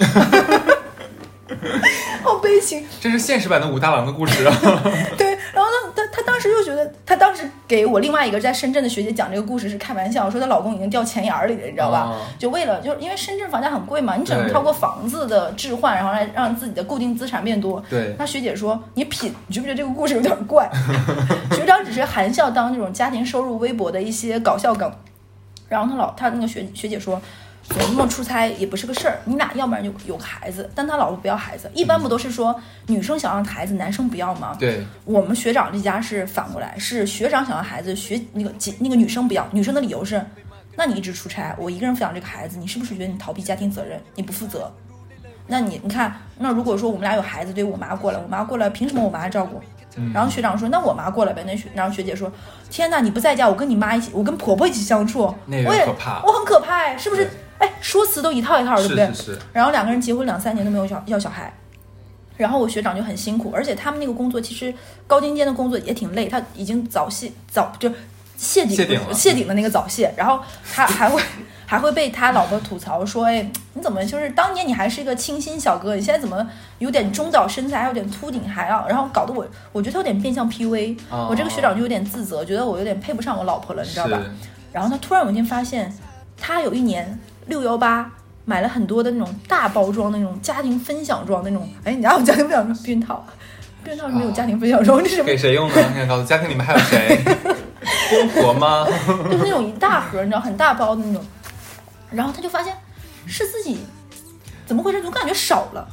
[2.23, 4.55] 好悲情，这是现实版的武大郎的故事啊。
[5.17, 12.15] 对，然后呢，他他当时又觉得，他当时给我另外一个在深圳的学姐讲这个故事是开玩笑，说她老公已经掉钱眼里了，你知道吧？
[12.37, 17.83] 就为了，就是因为深圳房价很贵嘛，你只能通过房子的置换，然后来让自己的固定资产变多。
[17.89, 20.69] 对，那学姐说，你品，你觉不觉得这个故事有点怪？
[21.51, 24.91] 学长只是含笑当那种家庭收入微薄的一些搞笑梗，
[25.67, 27.21] 然后他老他那个学学姐说。
[27.69, 34.55] 琢磨出差也不是个事儿，你俩要不然就有个孩子，但他老婆不要孩子，一般不都是说女生想要孩子，男生不要吗？
[34.59, 40.19] 对，我们学长这家是反过来，是学长想要孩子，学那个姐那个女生不要，女生的理由是，
[40.75, 44.71] 那你一直出差，我一个人抚养这个孩子，你是不是觉得你逃避家庭责任，你不负责？
[45.45, 49.61] 那你你看，那如果说我们俩有孩子，对我妈过来，我妈过来，凭什么我妈照顾？
[50.13, 51.43] 然后学长说，那我妈过来呗。
[51.45, 52.31] 那学然后学姐说，
[52.69, 57.29] 天哪，你不在家，我跟你妈一起，我跟婆婆一起相处，那也可怕，我很可怕，是不是？
[57.59, 59.05] 哎，说辞都一套一套，对不对？
[59.07, 59.39] 是是是。
[59.53, 61.53] 然后两个人结婚两三年都没有小要小孩，
[62.37, 64.73] 然后我学长就很辛苦，而且他们那个工作其实
[65.05, 67.91] 高精尖的工作也挺累，他已经早泄早就
[68.37, 68.75] 谢顶
[69.13, 70.39] 谢顶的那个早泄，然后
[70.73, 71.21] 他 还会
[71.65, 80.97] 还会被他老婆吐槽说，哎，你怎么就是当年你还是一个清新小哥，你现在怎么有点中岛身材，还有点秃顶，还要然后搞得我我觉得他有点变相 PUA，
[81.29, 84.17] 我这个学长就有点自责，觉得我有点配不上我老婆了，你知道吧？
[84.71, 85.93] 然后他突然有一天发现，
[86.37, 87.19] 他有一年。
[87.49, 88.09] 六幺八
[88.45, 93.25] 买了很多的那种大包装的那种家庭分享装那种，哎，你家有家庭分享装避孕套？
[93.83, 95.81] 避孕套是没有家庭分享装，这是给谁用的？
[95.89, 97.21] 你想告诉家庭里面还有谁？
[98.09, 98.85] 公婆吗？
[99.29, 101.23] 就是那种一大盒，你知道很大包的那种。
[102.11, 102.75] 然后他就发现
[103.27, 103.79] 是自己
[104.65, 105.87] 怎么回事，总感觉少了。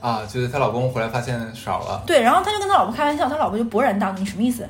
[0.00, 2.02] 啊，就是她老公回来发现少了。
[2.06, 4.68] 对，然后他就跟他老婆开玩笑，他老婆就勃然大怒，你什么意思？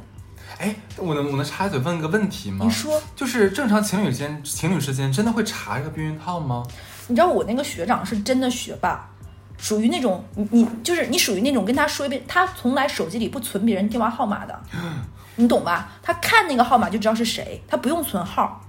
[0.60, 2.58] 哎，我能我能插嘴问个问题吗？
[2.66, 6.62] 你说，就是正常情侣间情侣之间真的会查这个避孕套吗？
[7.08, 9.08] 你知道我那个学长是真的学霸，
[9.56, 14.60] 属于那种你你就是你属于那种跟他说一遍，他从来手机里不存别人电话号码的，
[15.36, 15.92] 你懂吧？
[16.02, 18.60] 他看那个号码就知道是谁，他不用存号。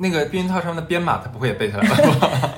[0.00, 1.96] 那个避孕套上面的编码，他不会也背下来吧？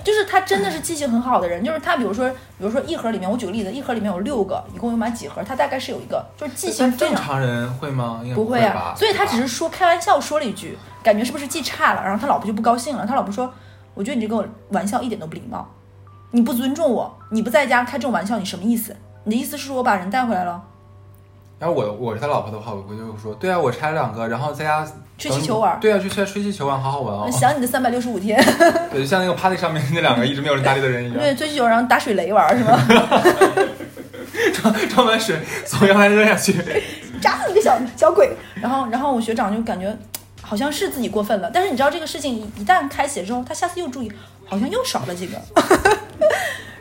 [0.04, 5.42] 就是他真的是记性很好的人，就是他，比如说，比如说一盒里面，我举个例子，一盒里面有六个，一共有买几盒？
[5.42, 7.14] 他大概是有一个，就是记性非常。
[7.14, 8.20] 正常人会吗？
[8.34, 12.02] 不会啊，所以他只是说开玩笑说了一句，感觉是不是记差了？
[12.02, 13.52] 然后他老婆就不高兴了，他老婆说
[13.94, 15.66] ：“我觉得你这个玩笑一点都不礼貌，
[16.32, 18.94] 你不尊重我，你不在家开这种玩笑，你什么意思？
[19.24, 20.62] 你的意思是说我把人带回来了？”
[21.60, 24.84] 然后我我是他老婆的话，我我就说：“对啊，我拆了两个，然后在家。”
[25.20, 27.30] 吹气球玩，对啊，去吹吹气球玩，好好玩哦。
[27.30, 28.42] 想你的三百六十五天。
[28.90, 31.18] 对，就像那个 party 上面那两个一直没有人搭理的人一样。
[31.20, 32.80] 对，吹气球然后打水雷玩是吗？
[34.54, 36.54] 装装满水从阳台扔下去，
[37.20, 38.34] 扎死你个小小鬼！
[38.54, 39.94] 然后然后我学长就感觉
[40.40, 44.10] 好像是自己过分了，但是你知道这个事情一旦开启之后，他下次又注意，
[44.48, 45.38] 好像又少了几个。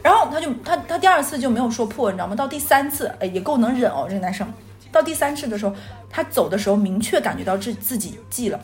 [0.01, 2.33] 然后他就他他第二次就没有说破，你知道吗？
[2.33, 4.47] 到第三次，哎，也够能忍哦，这个男生。
[4.91, 5.73] 到第三次的时候，
[6.09, 8.59] 他走的时候明确感觉到自自己记了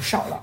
[0.00, 0.40] 少了，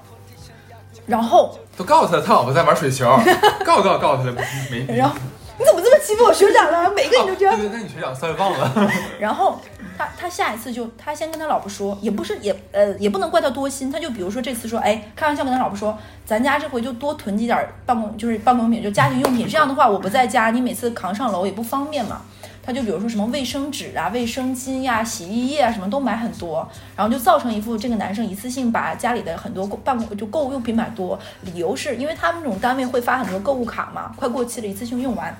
[1.06, 3.06] 然后都告诉他他老婆在玩水球，
[3.66, 4.32] 告告告诉他
[4.70, 4.86] 没。
[4.96, 5.16] 然后
[5.58, 6.92] 你怎么这么欺负我学长呢？
[6.96, 7.58] 每个人都这样。
[7.58, 8.92] 对对，那你学长算是忘了。
[9.20, 9.60] 然后
[9.98, 22.22] 他他下一次就他先跟他老婆说，也不是也呃也不能怪他多心，他就比如说这次说，哎，开玩笑跟他老婆说，咱家这回就多囤积点办公就是办公用品，就家庭用品，这样的话我不在家，你每次扛上楼也不方便嘛。
[22.68, 35.34] 他就比如说什么卫生纸啊、卫生巾呀、洗衣液啊，什么都买很多，然后就造成一副这个男生一次性把家里的很多购办公就购物用品买多，理由是因为他们那种单位会发很多购物卡嘛，快过期了，一次性用完。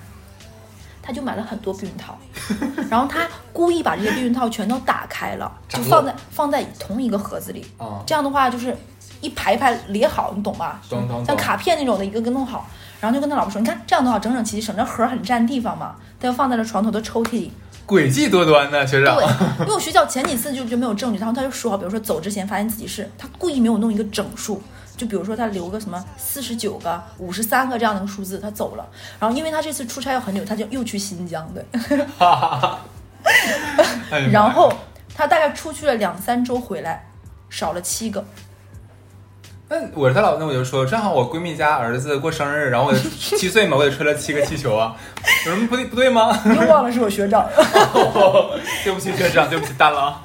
[1.02, 2.18] 他就买了很多避孕套，
[2.90, 7.66] 然后他故意把这些避孕套全都打开了，就放在放在同一个盒子里。
[7.78, 8.74] 啊，这样的话就是
[9.20, 10.80] 一排一排列好，你懂吧？
[11.26, 11.36] 像。
[11.36, 12.66] 卡片那种的一个个弄好，
[13.02, 17.52] 然后就跟他老婆说：“你看这样的话，整整齐齐，省着盒儿很占地方嘛。”他又放在了床头的抽屉里。
[17.86, 19.26] 诡计多端呢，学长对。，
[19.62, 24.62] 因为我学校前几次就就没有证据，然后他就说，比如说走之前发现自己是他故意没有弄一个整数，
[24.98, 28.86] 就比如说他留个什么四十九个、五十三个这样的一个数字，他走了。
[29.20, 31.66] 然后因为他这次出差要很久，他就又去新疆对，
[32.20, 32.80] 哎呀
[34.12, 34.74] 妈呀然后
[35.16, 37.08] 他大概出去了两三周回来，
[37.50, 38.26] 少了七个。
[39.70, 44.96] 那我是他老，那我就说，正好我闺蜜家儿子过生日，然后我 七岁嘛，我也吹了七个气球啊，
[45.46, 46.40] 有什么不对不对吗？
[46.46, 47.46] 你又忘了是我学长，
[48.86, 50.22] 对不起学长，对不起大郎。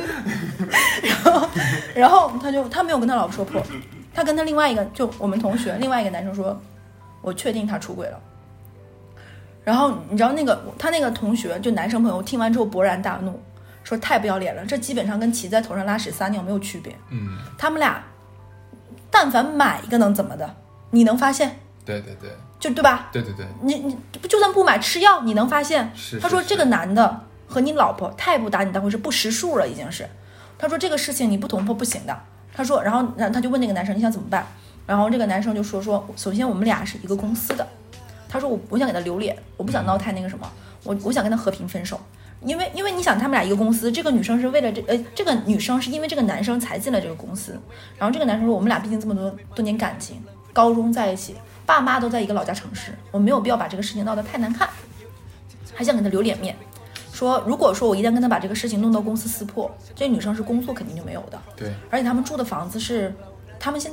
[1.95, 3.61] 然后他就他没有跟他老婆说破，
[4.15, 6.57] 他跟他另外一个就我们同学另外一个男生说，
[7.21, 8.21] 我确定他出轨了。
[9.65, 13.41] 然后你知道那个他那个同学就男生朋友听完之后勃然大怒，
[13.83, 16.97] 说太不要脸了，这基本上跟骑在头上拉屎撒尿没有区别。
[17.11, 18.03] 嗯，他们俩
[19.13, 20.57] 但凡买一个能怎么的？
[20.91, 23.11] 你能发现对对对就对吧？
[23.13, 25.93] 对对对，你你不就算不买吃药，你能发现？
[25.95, 30.09] 是是他说这个男的和你老婆太不打你当回事，不识数了已经是。
[30.59, 32.17] 他说这个事情你不捅破不行的。
[32.55, 34.47] 他说，然后然后他就问那个男生你想怎么办？
[34.87, 37.67] 然后这个男生就说说，首先我们俩是一个公司的。
[38.29, 40.51] 他说我我想给他留脸，我不想闹太那个什么，
[40.85, 42.01] 我我想跟他和平分手。
[42.45, 47.59] 因为因为你想他们俩一个公司，这个女生是为了这呃这个女生是因为这个男生才进了这个公司，
[47.99, 54.69] 然后这个男生说我们俩毕竟这么多多年感情，高中在一起，爸妈都在一个老家城市，我没有必要把这个事情闹得太难看，
[55.75, 56.57] 还想给他留脸面，
[57.13, 63.15] 说如果说我一旦跟他把这个事情弄到公司撕破，这女生是工作肯定就没有的，对，而且他们住的房子是
[63.61, 63.93] 他们现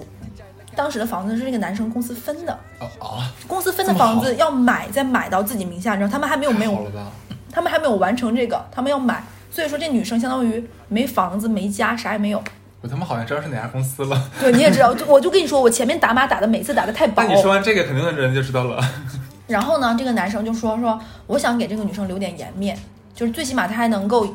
[0.75, 6.89] 当时的房子是这个男生公司分的，哦啊，公司分的房子要买再买到自己名下，你知道他们还没有没有？
[7.51, 12.43] 他们还没有完成这个，他们要买，所以说这女生相当于没房子没家啥也没有。
[12.81, 14.29] 我他妈好像知道是哪家公司了。
[14.39, 17.33] 对，你也知道，就我就跟你说，我前面打码打的每次打的太薄那。
[17.33, 18.81] 你说完这个，肯定的人就知道了。
[19.47, 22.77] 然后呢，这个男生就说说，我想给这个女生留点颜面，
[23.13, 24.33] 就是最起码他还能够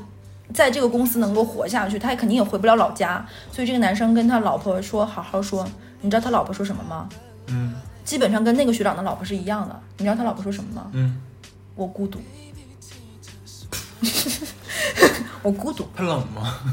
[0.53, 3.25] 在这个公司能够活下去，他也肯定也回不了老家。
[3.51, 5.67] 所以这个男生跟他老婆说，好好说。
[6.03, 7.09] 你知道他老婆说什么吗？
[7.47, 7.73] 嗯
[8.05, 9.81] 基本上跟那个学长的老婆是一样的。
[9.97, 10.91] 你知道他老婆说什么吗？
[10.93, 11.19] 嗯，
[11.75, 12.19] 我孤独，
[15.43, 15.87] 我孤独。
[15.95, 16.61] 他冷吗？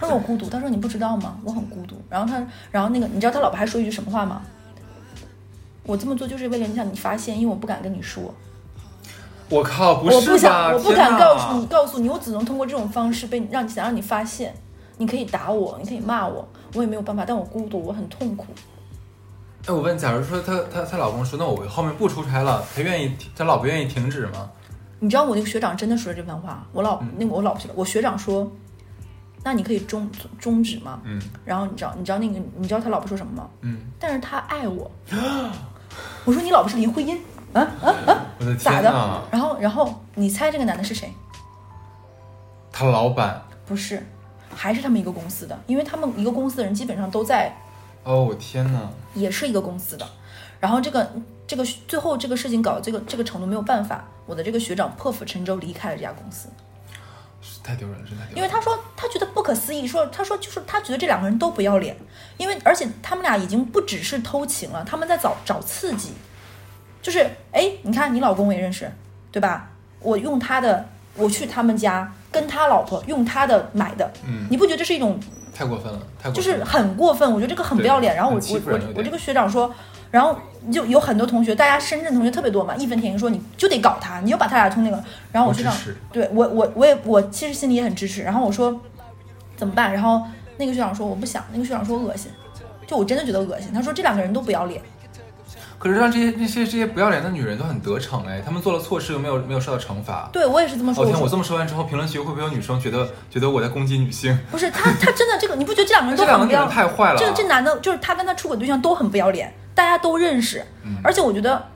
[0.00, 1.36] 他说我孤独，他说你不知道吗？
[1.44, 1.96] 我很孤独。
[2.08, 4.42] 然后他，然后那个，你知道他老婆还说一句什么话吗？
[5.84, 8.34] 我这么做就是为了让你发现，因为我不敢跟你说，
[9.48, 10.36] 我靠，不我不？
[10.36, 14.54] 想，我不敢告诉你，告诉你，我只能通过这种方式被让你想让你发现。
[14.98, 18.46] 你可以打我，你可以骂我，我也没有办法，但我孤独，我很痛苦。
[19.66, 24.50] 哎，我问，假如说她她她老公说，那我后面不出差了，他愿意，他老婆愿意停止吗？
[25.00, 28.50] 你知道我那个学长真的说了这番话，我老、那个我老婆我学长说，
[29.42, 30.08] 那你可以终
[30.38, 31.00] 终止吗？
[31.04, 33.48] 嗯然后你知道你知道那个你知道他老婆说什么吗？
[33.62, 34.90] 嗯，但是他爱我。
[36.24, 37.16] 我说你老婆是林徽因，
[37.52, 39.22] 啊啊啊，我的咋的天呐，？
[39.32, 41.12] 然后然后你猜这个男的是谁？
[42.70, 44.06] 他老板，不是，
[44.54, 47.52] 还是他们一个公司的，因为他们一个公司的人基本上都在，
[48.04, 50.06] 哦，我天呐，也是一个公司的。
[50.60, 51.10] 然后这个
[51.50, 56.48] 这个最后这个事情搞到这个这个程度没有办法，我的这个学长破釜沉舟离开了这家公司。
[57.60, 58.36] 太丢人了，真太丢人。
[58.36, 61.96] 因为他说他觉得不可思议，说他说就是他觉得这两个人都不要脸，
[62.36, 66.10] 因为而且他们俩已经不只是偷情了，他们在找找刺激，
[67.02, 68.88] 就是哎，你看你老公我也认识，
[69.32, 69.72] 对吧？
[69.98, 75.18] 我用他的，我去他们家跟他老婆用他的买的，嗯，你不觉得这是一种
[75.52, 76.62] 太过分了，太过就是。
[76.62, 77.28] 很过分？
[77.28, 78.14] 我觉得这个很不要脸。
[78.14, 79.74] 然后我我我这个学长说，
[80.10, 80.36] 然后
[80.72, 88.22] 就有很多同学，大家深圳同学特别多嘛，义愤填膺说你就得搞他，你就把他俩从那个，然后我学长我对我我我也我其实心里也很支持。
[88.22, 88.80] 然后我说
[89.56, 89.92] 怎么办？
[89.92, 90.22] 然后
[90.56, 92.30] 那个学长说我不想，那个学长说恶心，
[92.86, 93.72] 就我真的觉得恶心。
[93.72, 94.82] 他说这两个人都不要脸，
[95.80, 100.28] 可是让这些那些这些不要脸的女人都很得逞哎，她们做了错事又没有没有受到惩罚。
[100.30, 101.02] 对我也是这么说。
[101.02, 104.38] 哦天，我说我这么说完之后，评论区会不会有女生觉得觉得我在攻击女性？
[104.50, 107.18] 不是他他真的这个，你不觉得这两个人都这两个女很不要脸太坏了。
[107.18, 111.66] 这这男的，就是他跟他出轨对象都很不要脸，大家都认识，嗯而且我觉得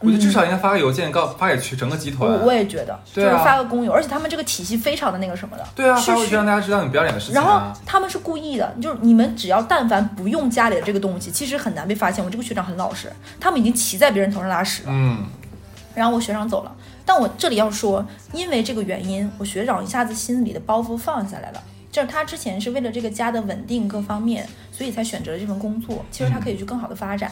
[0.00, 2.30] 我觉得至少应该发个邮件告发给去整个集团。
[2.30, 7.76] 我我也觉得，就是发个公邮，而且他们这个体系非常的那个什么的，对啊，是是发过去让大家知道你不要脸的事情然后啊。
[7.86, 12.24] 他们是故意的，就是你们只要但凡不用家里的这个东西，其实很难被发现。
[12.24, 14.88] 我这个学长很老实，他们已经骑在别人头上拉屎了。
[14.92, 15.24] 嗯，
[15.94, 21.62] 然后我学长走了，但我这里要说，因为这个原因，我学长一下子心里的包袱放下来了。
[21.90, 26.04] 就是他之前是为了这个家的稳定各方面，所以才选择了这份工作。
[26.10, 27.30] 其实他可以去更好的发展。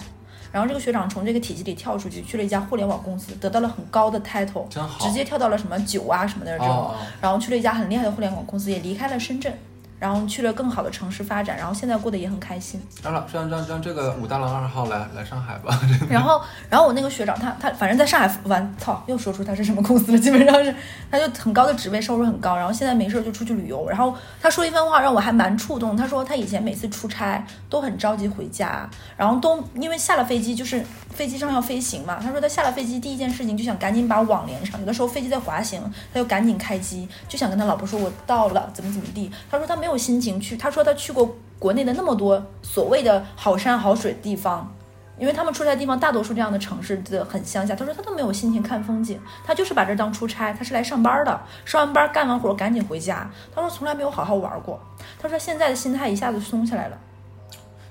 [0.55, 4.69] 然后这个学长从这个体系里跳出去，去了一家互联网公司，得到了很高的 title，
[5.01, 6.73] 直接跳到了什么九啊什么的这种。
[6.73, 9.53] 哦然后去了一家很厉害的互联网公司，也离开了深圳，
[9.99, 12.81] 然后去了更好的城市发展，然后现在过得也很开心。
[13.03, 15.79] 让让让让让这个武大郎二号来来上海吧。
[16.11, 20.75] 然后，然后我那个学长他他反正在上海玩，操，又说出他是什么公司了，基本上是
[21.11, 23.89] 他就很高的职位，收入很高，然后现在没事儿就出去旅游。
[23.89, 35.81] 然后他说一番话让我还蛮触动，他说他以前每次出差都很着急回家，然后都因为下了飞机就是飞机上要飞行嘛，他说他下了飞机第一件事情就想赶紧把网连上，有的时候飞机在滑行，
[36.13, 39.31] 他就赶紧开机，就想跟他老婆说我到了，怎么怎么地。
[39.51, 44.73] 他说他没有心情去，他说他去过国内的那么多所谓的好山好水地方。
[45.17, 53.31] 因为他们出差的地方大多数这样的城市的很乡下，他说他都没有心情看风景，他就是把这儿当出差，他是来上班的，上完班干完活赶紧回家。
[53.55, 54.81] 他说从来没有好好玩过，
[55.23, 56.99] 他说现在的心态一下子松下来了。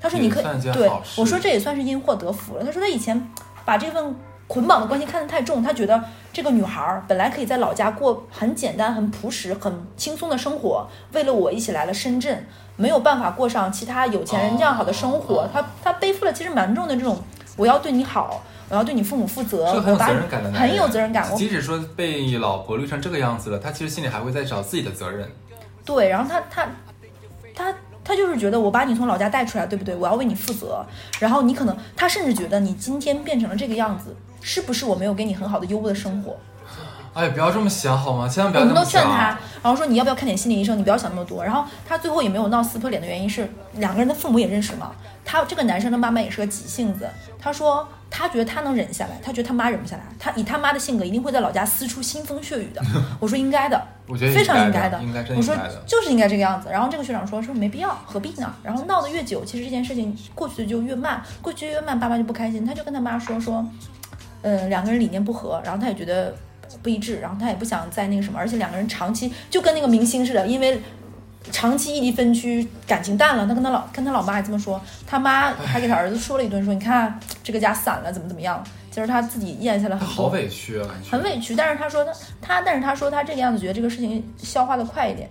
[0.02, 2.66] 他说你可以对我说这也算是因祸得福了。
[2.66, 3.26] 他说他以前
[3.64, 4.14] 把这份
[4.54, 6.00] 捆绑的关系看得太重，他觉得
[6.32, 15.42] 这个女孩儿本来可以在老家过很简单、很朴实、很轻松的生活，为了我一起来了深圳，没有办法过上其他有钱人这样好的生活。
[15.42, 17.20] 哦他他背负了其实蛮重的这种，
[17.58, 21.36] 我要对你好，我要对你父母负责，是很有责任感的男人，很有责任感。
[21.36, 25.28] 即使说被老婆绿成这个样子了，他其实心里还会在找自己的责任。
[25.84, 26.68] 对，然后他他
[27.56, 29.96] 他他就是觉得我把你从老家带出来，对不对？
[29.96, 30.86] 我要为你负责。
[31.20, 36.38] 然后你可能他甚至觉得你今天变成了这个样子，是不是我没有给你很好的优渥的生活？
[37.14, 38.28] 哎，不要这么想好吗？
[38.28, 39.04] 千万不要我们这么想。
[39.04, 40.78] 都劝他，然后说你要不要看点心理医生？
[40.78, 41.44] 你不要想那么多。
[41.44, 44.92] 然后他最后也没有闹撕破脸的原因是，两个人的父母也认识嘛。
[45.24, 47.08] 他这个男生的妈妈也是个急性子，
[47.40, 50.04] 他说他觉得他能忍下来，他觉得他妈忍不下来。
[50.18, 52.82] 他以他妈的性格，一定会在老家撕出腥风血雨的。
[53.22, 55.56] 我说应该的，我觉得非常应该的，应该真我说。
[55.86, 56.70] 就是应该这个样子。
[56.72, 58.52] 然后这个学长说说没必要，何必呢？
[58.64, 62.66] 然后闹得越久，其实这件事情过去的就越慢，过去越慢，爸妈就不开心。
[62.66, 63.64] 他就跟他妈说说，
[64.44, 66.36] 呃，两个人理念不合，然后他也觉得
[66.84, 70.80] 不一致，然后他也不想再那个什么，而且两个人长期就跟那个明星似的，因为。
[71.52, 73.46] 长期异地分居，感情淡了。
[73.46, 78.64] 他跟他老跟他老妈还这么说，他妈还给他儿子说了一顿，说你看这个家散了，怎么怎么样。
[78.90, 85.30] 其实他自己咽下了很多，好委屈啊，很委屈，但是他说他他，但是他说他这个样子觉得这个事情消化的快一点，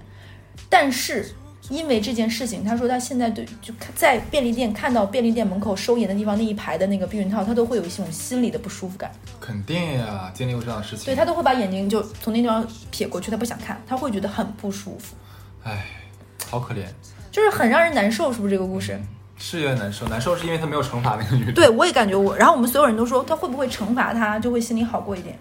[0.69, 1.35] 但是
[1.73, 11.07] 因为这件事情，他说他现在对就看在便利店看到便利店门口收银的地方那一排的那个避孕套，他都会有一种心理的不舒服感，肯定呀，经历过这样的事情。
[11.07, 15.17] 对他都会把眼睛就从那地方撇过去，他不想看，他会觉得很不舒服，
[15.65, 15.87] 哎，
[16.51, 16.85] 好可怜，
[17.31, 19.01] 就是很让人难受，是不是这个故事？
[19.39, 20.07] 是有点难受。
[20.07, 21.53] 难受是因为他没有惩罚那个女的。
[21.53, 25.37] 对我也感觉我，然后我们所有人都说他会不会惩罚他，就会心里好过一点。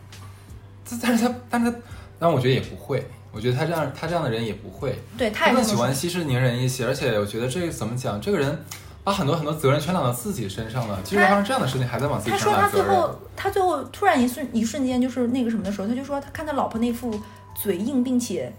[0.84, 1.78] 这但是他，但是他，
[2.18, 3.06] 但我觉得也不会。
[3.32, 4.98] 我觉得他这样，他这样的人也不会。
[5.18, 8.58] 对，他也更喜欢息事宁人一些，而且我觉得这个怎么讲，这个人
[9.04, 11.00] 把很多很多责任全揽到自己身上了。
[11.04, 12.88] 其实发生这样的事情，还在往自己他说他身上揽责任。
[12.88, 17.20] 最后，他最后突然一瞬一瞬间就是那个什么的时候，他就说他看他老婆那副
[17.56, 18.52] 嘴硬并且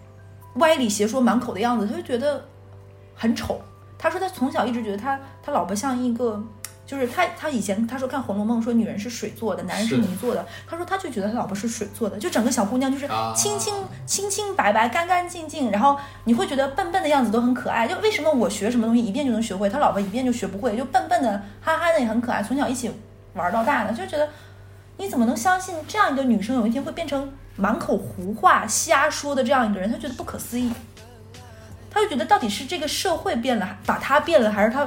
[0.55, 2.43] 歪理邪说满口的样子，他就觉得
[3.15, 3.61] 很丑。
[3.99, 6.43] 他说他从小一直觉得他他老婆像一个，
[6.93, 10.47] 就是他他以前他说看《红楼梦》说女人是水做的，男人是是泥做的。
[10.69, 13.75] 他说他就觉得他老婆是水做的，就整个小姑娘就是啊清清
[14.05, 17.89] 清清白白、干干净净，然后你会觉得笨笨的样子都很可爱。
[17.89, 22.91] 就为什么我学什么东西一遍就能学会，他老婆一遍就学不会，就笨笨的、憨憨的也很可爱，从小一起
[23.33, 24.29] 玩到大的，就觉得
[24.99, 29.91] 你怎么能相信这样一个女生有一天会变成满口胡话、瞎说的这样一个人？
[29.91, 30.71] 他觉得不可思议。
[31.91, 34.87] 他就觉得到底是这个社会变了，把他变了，还是他？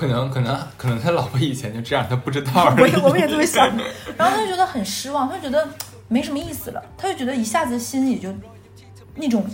[0.00, 2.72] 可能可能可能他老婆以前就这样，他不知道。
[2.80, 3.66] 我也我们也这么想。
[4.16, 5.68] 然后他就觉得很失望，他就觉得
[6.08, 8.34] 没什么意思了，他就觉得一下子心里就
[9.16, 9.44] 那种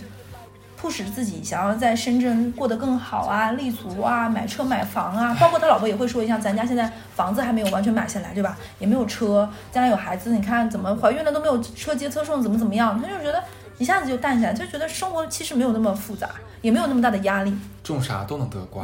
[0.77, 5.35] 迫使自己想要在深圳过得更好啊、立足啊、买车买房啊。
[5.41, 8.57] 包括他老婆也会说，像咱家现在房子还没有完全买下来，对吧？
[8.79, 12.97] 也没有车，将来有孩子，你看怎么怀孕了都没有车接车送，怎么怎么样？
[13.01, 13.43] 他就觉得
[13.79, 16.29] 一下子就淡下来，他就觉得生活其实没有那么复杂，
[16.61, 17.53] 也没有那么大的压力。
[17.83, 18.83] 种啥都能得瓜。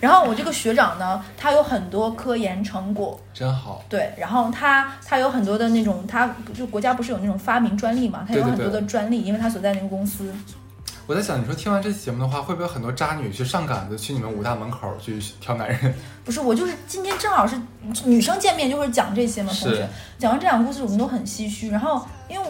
[0.00, 3.82] 然后我这个学长呢，他有很多科研成果，真好。
[3.88, 10.32] 对，然后他他有很多的那种，他就国家不是有那种发明专利嘛，他有很多的专利，因为他所在那个公司。
[11.08, 15.94] 我在想，你说听完这期节目的话，会不会很多渣女去上赶子去你们武大门口去挑男人？
[16.24, 17.56] 不是我就是今天正好是
[18.04, 19.88] 女生见面就会讲这些嘛，同学
[20.18, 21.70] 讲完这两个故事我们都很唏嘘。
[21.70, 22.44] 然后因为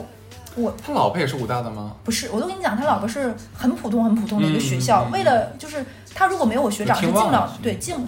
[0.54, 1.92] 我他老婆也是武大的吗？
[2.02, 5.84] 不是，我都跟你讲，他老婆是很普通很普通的一个学校，嗯嗯嗯为了就是
[6.16, 8.00] 他如果没有我学长是进不了对进了，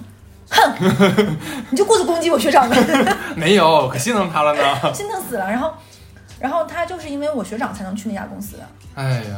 [0.49, 2.77] 对进 你就过度攻击我学长的，
[3.37, 4.63] 没有，可心疼他了呢。
[4.95, 5.47] 心疼死了。
[5.47, 5.75] 然后，
[6.41, 8.63] 然后他就是因为我学长才能去那家公司的，
[8.95, 9.37] 哎呀，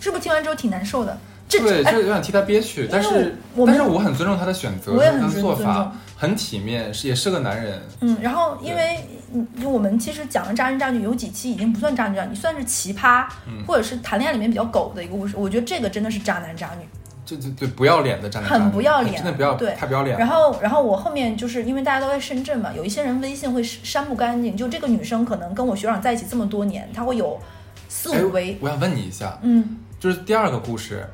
[0.00, 1.16] 是不是听完之后挺难受的？
[1.48, 7.80] 这对，哎就有点替他憋屈，但是但是我很尊重他的选择，我也很他的做尊重法很体面，是也是个男人。
[8.00, 8.98] 嗯，然后因为
[9.34, 15.34] 嗯，因为我们其实讲的渣男渣女有几期已经不算渣男渣女，算是奇葩，嗯或者是谈恋爱里面比较狗的一个故事。
[15.38, 16.86] 我觉得这个真的是渣男渣女。
[17.24, 20.18] 就就对不要脸的站在很不要脸真的不要对太不要脸。
[20.18, 24.56] 然后，然后我后面就是因为大家都在深圳嘛，有一些人微信会删不干净。
[24.56, 27.40] 就这个女生可能跟我学长在一起这么多年，她会有
[27.88, 31.06] 四哎五位，我想问你一下，嗯，就是第二个故事，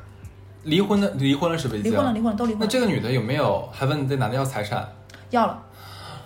[0.63, 1.81] 离婚的离婚了是不是？
[1.81, 4.87] 离婚了，离婚了，都离婚了，那这个女的有没有还问这男的要财产？
[5.29, 5.63] 要了。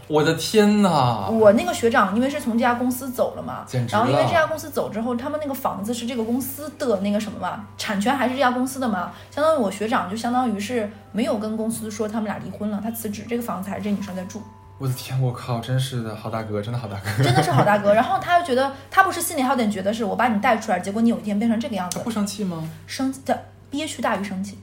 [0.08, 1.30] 我的天哪！
[1.30, 14.42] 我那个学长因为是从这家公司走了嘛简，直然后因为这家公司走之后，他们那个房子是这个公司的那个什么嘛，产权还是这家公司的嘛，相当于我学长就相当于是没有跟公司说他们俩离婚了，他辞职，这个房子还是这女生在住。
[14.80, 17.24] 我的天，我靠，真是的，好大哥，真的好大哥。
[17.24, 17.94] 真的是好大哥。
[17.94, 22.68] 然后他又觉得，他不是心里还有点觉得是我把你带出来，结果你有一天变成这个样子他，不生气吗？
[22.86, 24.58] 生的憋屈大于生气，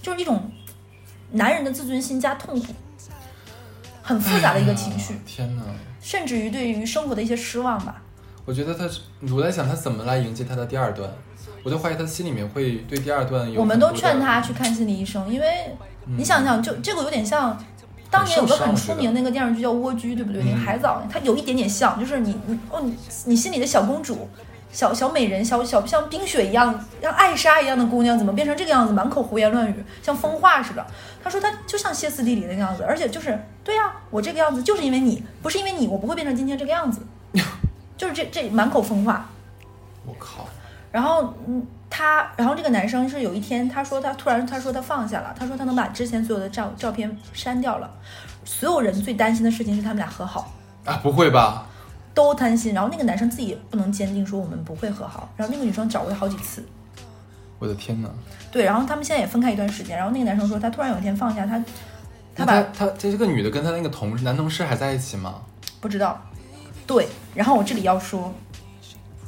[0.00, 0.50] 就是一种
[1.32, 2.66] 男人的自尊心加痛苦，
[4.08, 5.62] 很复杂的一个情绪哎，天哪！
[6.00, 8.00] 甚至于对于生活的一些失望吧。
[8.46, 8.88] 我觉得他，
[9.34, 11.10] 我在想他怎么来迎接他的第二段，
[11.62, 13.60] 我就怀疑他心里面会对第二段有。
[13.60, 15.46] 我们都劝他去看心理医生，因为
[16.16, 17.58] 你想想，就这个有点像。
[18.10, 20.42] 当年有个很出名的那个电视剧叫《蜗居》，对不对？
[20.42, 22.96] 那个海藻，它有一点点像，就是你你哦，你
[23.26, 24.26] 你心里的小公主、
[24.72, 28.94] 小小美人、小小像冰雪一样、像艾莎一样的姑娘，怎么变成这个样子？
[28.94, 30.86] 满口胡言乱语，像疯话似的。
[31.22, 37.00] 他说他就像歇斯底里那个样子，而且就是对呀、我这个样子就是因为你，不是因为你，我不会变成今天这个样子，
[37.96, 39.28] 就是这这满口疯话。
[40.06, 40.48] 我靠，
[40.90, 47.90] 然后，嗯，他，然后这个男生是有一天，他说他突然他说他放下了，他说他能把之前所有的照照片删掉了。
[48.44, 50.50] 所有人最担心的事情是他们俩和好，
[50.86, 51.66] 啊，不会吧？
[52.14, 52.72] 都担心。
[52.72, 55.28] 然后那个男生自己也不能坚定说我们不会和好。
[55.36, 56.66] 然后那个女生找过他好几次，
[57.58, 58.08] 我的天哪！
[58.50, 59.96] 对，然后他们现在也分开一段时间。
[59.96, 61.62] 然后那个男生说他突然有一天放下他，
[62.34, 65.42] 他把他他这这个女的跟他那个同事男同事还在一起吗？
[65.80, 66.20] 不知道，
[66.86, 67.08] 对。
[67.34, 68.32] 然后我这里要说，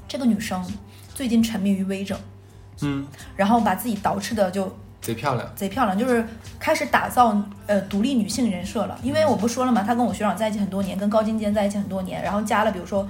[0.09, 0.65] 这个女生
[1.15, 2.19] 最近沉迷于微整，
[2.83, 3.07] 嗯，
[3.37, 5.53] 然后把自己捯饬的就贼漂亮。
[5.55, 6.25] 贼漂亮，就是
[6.59, 8.99] 开始打造呃独立女性人设了。
[9.03, 13.09] 因为我不说了嘛，她跟我学长在一起很多年，跟高精尖在一起很多年，然后加了比如说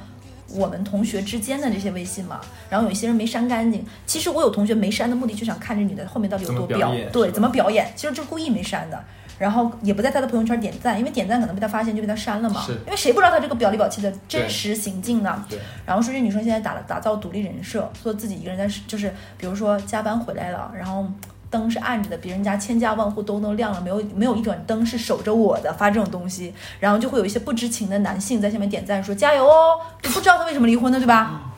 [0.55, 3.85] 我们同学之间的这些微信嘛，然后有一些人没删干净。
[4.07, 9.03] 其实我有同学没删的目的，就想看这女的后面到底有多怎么表演对，怎么表演，其实就故意没删的。
[9.39, 12.63] 然后也不在她的朋友圈点赞，因为点赞可能被她发现就被她删了嘛。
[12.85, 15.43] 因为谁不知道她这个表里表气的真实行径呢？
[15.49, 21.07] 对，然后说这女生现在打了打造独立人设，说自己一个人在就是比如说加班回来了，然后
[21.51, 31.50] 灯是暗着的，别人家千家万户都能亮了，没有没有一盏灯是守着我的，发这种东西，然后就会有一些不知情的男性在下面点赞说加油哦，你不知道他为什么离婚的，对吧？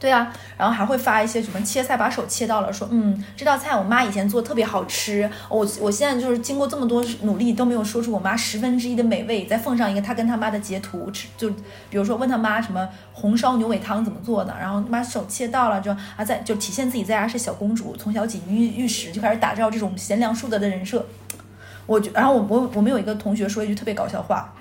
[0.00, 11.50] 对啊，然后还会发一些什么切菜把手切到了，说嗯这道菜我妈以前做特别好吃，我我现在就是经过这么多努力都没有说出我妈十分之一的美味，再奉上一个她跟她妈的截图，吃就
[11.90, 21.04] 比如说问她妈什么红烧牛尾汤怎么做的，然后妈手切到了就啊在就体现自己在家是小公主，从小锦衣玉食就开始打造这种贤良淑德的人设。
[21.84, 24.54] 我觉，然后我我我们有一个同学说一句特别搞笑话，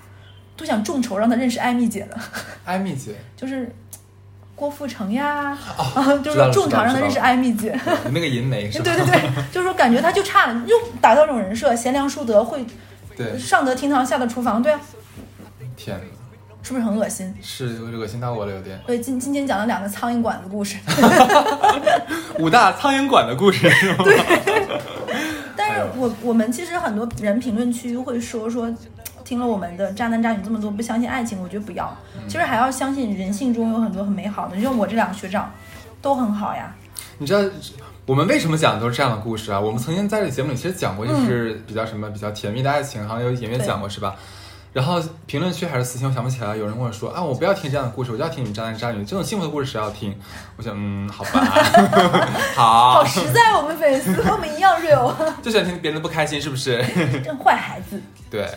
[0.58, 2.20] 都想众筹让她认识艾米姐了。
[2.66, 3.72] 艾米姐， 就是
[4.60, 5.58] 郭富城呀，
[6.22, 7.80] 就是说正常让他认识艾米姐。
[8.12, 8.68] 那个银梅？
[8.70, 9.22] 对对对，
[9.54, 12.66] 就是说感觉他就差了，又打造这种人设，贤良淑德，会
[13.16, 14.82] 对，上得厅堂，下得厨房，对啊，
[15.78, 16.04] 天哪，
[16.62, 17.34] 是不是很恶心？
[17.42, 18.78] 是恶心到我了，有点。
[18.86, 20.76] 对今今天讲了两个苍蝇馆子故事，
[22.38, 24.04] 五大苍蝇馆的故事是吗？
[25.56, 28.70] 但是我我们其实很多人评论区会说说，
[29.30, 31.96] 听了我们的渣男渣女这么多，不相信爱情，我觉得不要，
[32.28, 34.56] 其实还要相信人性中有很多很美好的。
[34.56, 35.54] 你像我这两个学长，
[36.02, 36.76] 都很好呀。
[37.20, 37.40] 你知道
[38.08, 39.60] 我们为什么讲的都是这样的故事啊？
[39.60, 44.16] 我们曾经在这个节目里其实讲过，就是比较什么比较甜蜜的爱情，好像有演员讲过是吧？
[44.74, 50.12] 然后评论区还是私信，我想不起来，有人跟我说啊，我不要听这样的故事，我就要听你们渣男渣女这种幸福的故事，谁要听？
[50.58, 51.46] 我想，嗯，好吧，
[52.56, 55.14] 好 好，实在，我们粉丝和我们一样 real，
[55.44, 56.84] 就喜欢听别人的不开心，是不是？
[57.24, 58.02] 真坏孩子。
[58.32, 58.48] 对，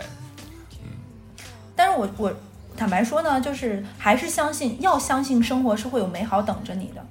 [1.83, 2.33] 但是我我
[2.77, 7.05] 坦白说呢，就是还是相信，要相信生活是会有美好等着你的。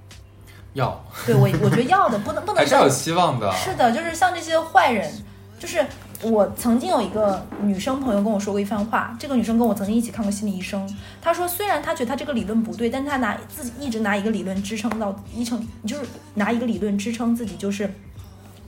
[0.72, 3.52] 要对我，我觉得要的不能不能还是有希望的。
[3.52, 5.12] 是的，就是像这些坏人，
[5.60, 5.86] 就是
[6.22, 10.90] 我曾经有一个女生朋友跟我说过一番话，这个女生跟我曾经一起看过心理医生，
[11.22, 16.04] 她说虽然她觉得她这个理论不对，但她拿自己一直拿一个理论支撑到一成，就是
[16.36, 17.94] 拿一个理论支撑自己，就是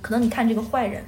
[0.01, 1.01] 可能你看这个坏人，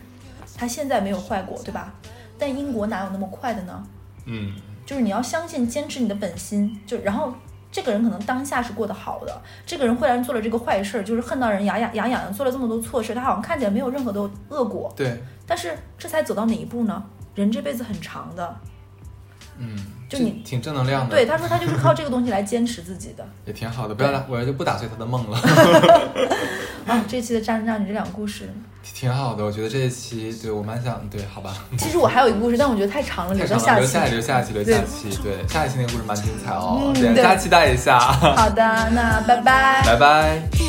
[0.57, 1.93] 他现在没有坏过，对吧？
[2.39, 3.83] 但英国哪有那么快的呢？
[4.27, 4.53] 嗯，
[4.85, 7.33] 就是你要相信，坚持你的本心，就然后
[7.71, 17.03] 这个人可能当下是过得好的，这个人忽然做了这个坏事儿，就是恨到人牙痒牙痒痒，做了这么多错事，他好像看起来没有任何的恶果，对，但是这才走到哪一步呢？
[17.33, 18.57] 人这辈子很长的，
[19.57, 19.77] 嗯，
[20.07, 21.13] 就你挺正能量的。
[21.13, 23.27] 对，他说他就是靠这个东西来坚持自己的。
[23.45, 25.37] 也挺好的，不要了，我就不打碎他的梦了。
[26.87, 28.47] 啊，这期的渣男渣女这两个故事，
[28.93, 31.55] 挺好的，我觉得这一期对我蛮想对，好吧。
[31.77, 33.81] 其实我还有一个故事，但我觉得太长了，留到下期。
[33.81, 38.61] 留下留下期留下对期，对，下一期那个故事蛮精彩哦，嗯对，大家期待一下，好的，
[38.91, 39.83] 那拜拜。
[39.85, 40.41] 拜拜。
[40.51, 40.65] เ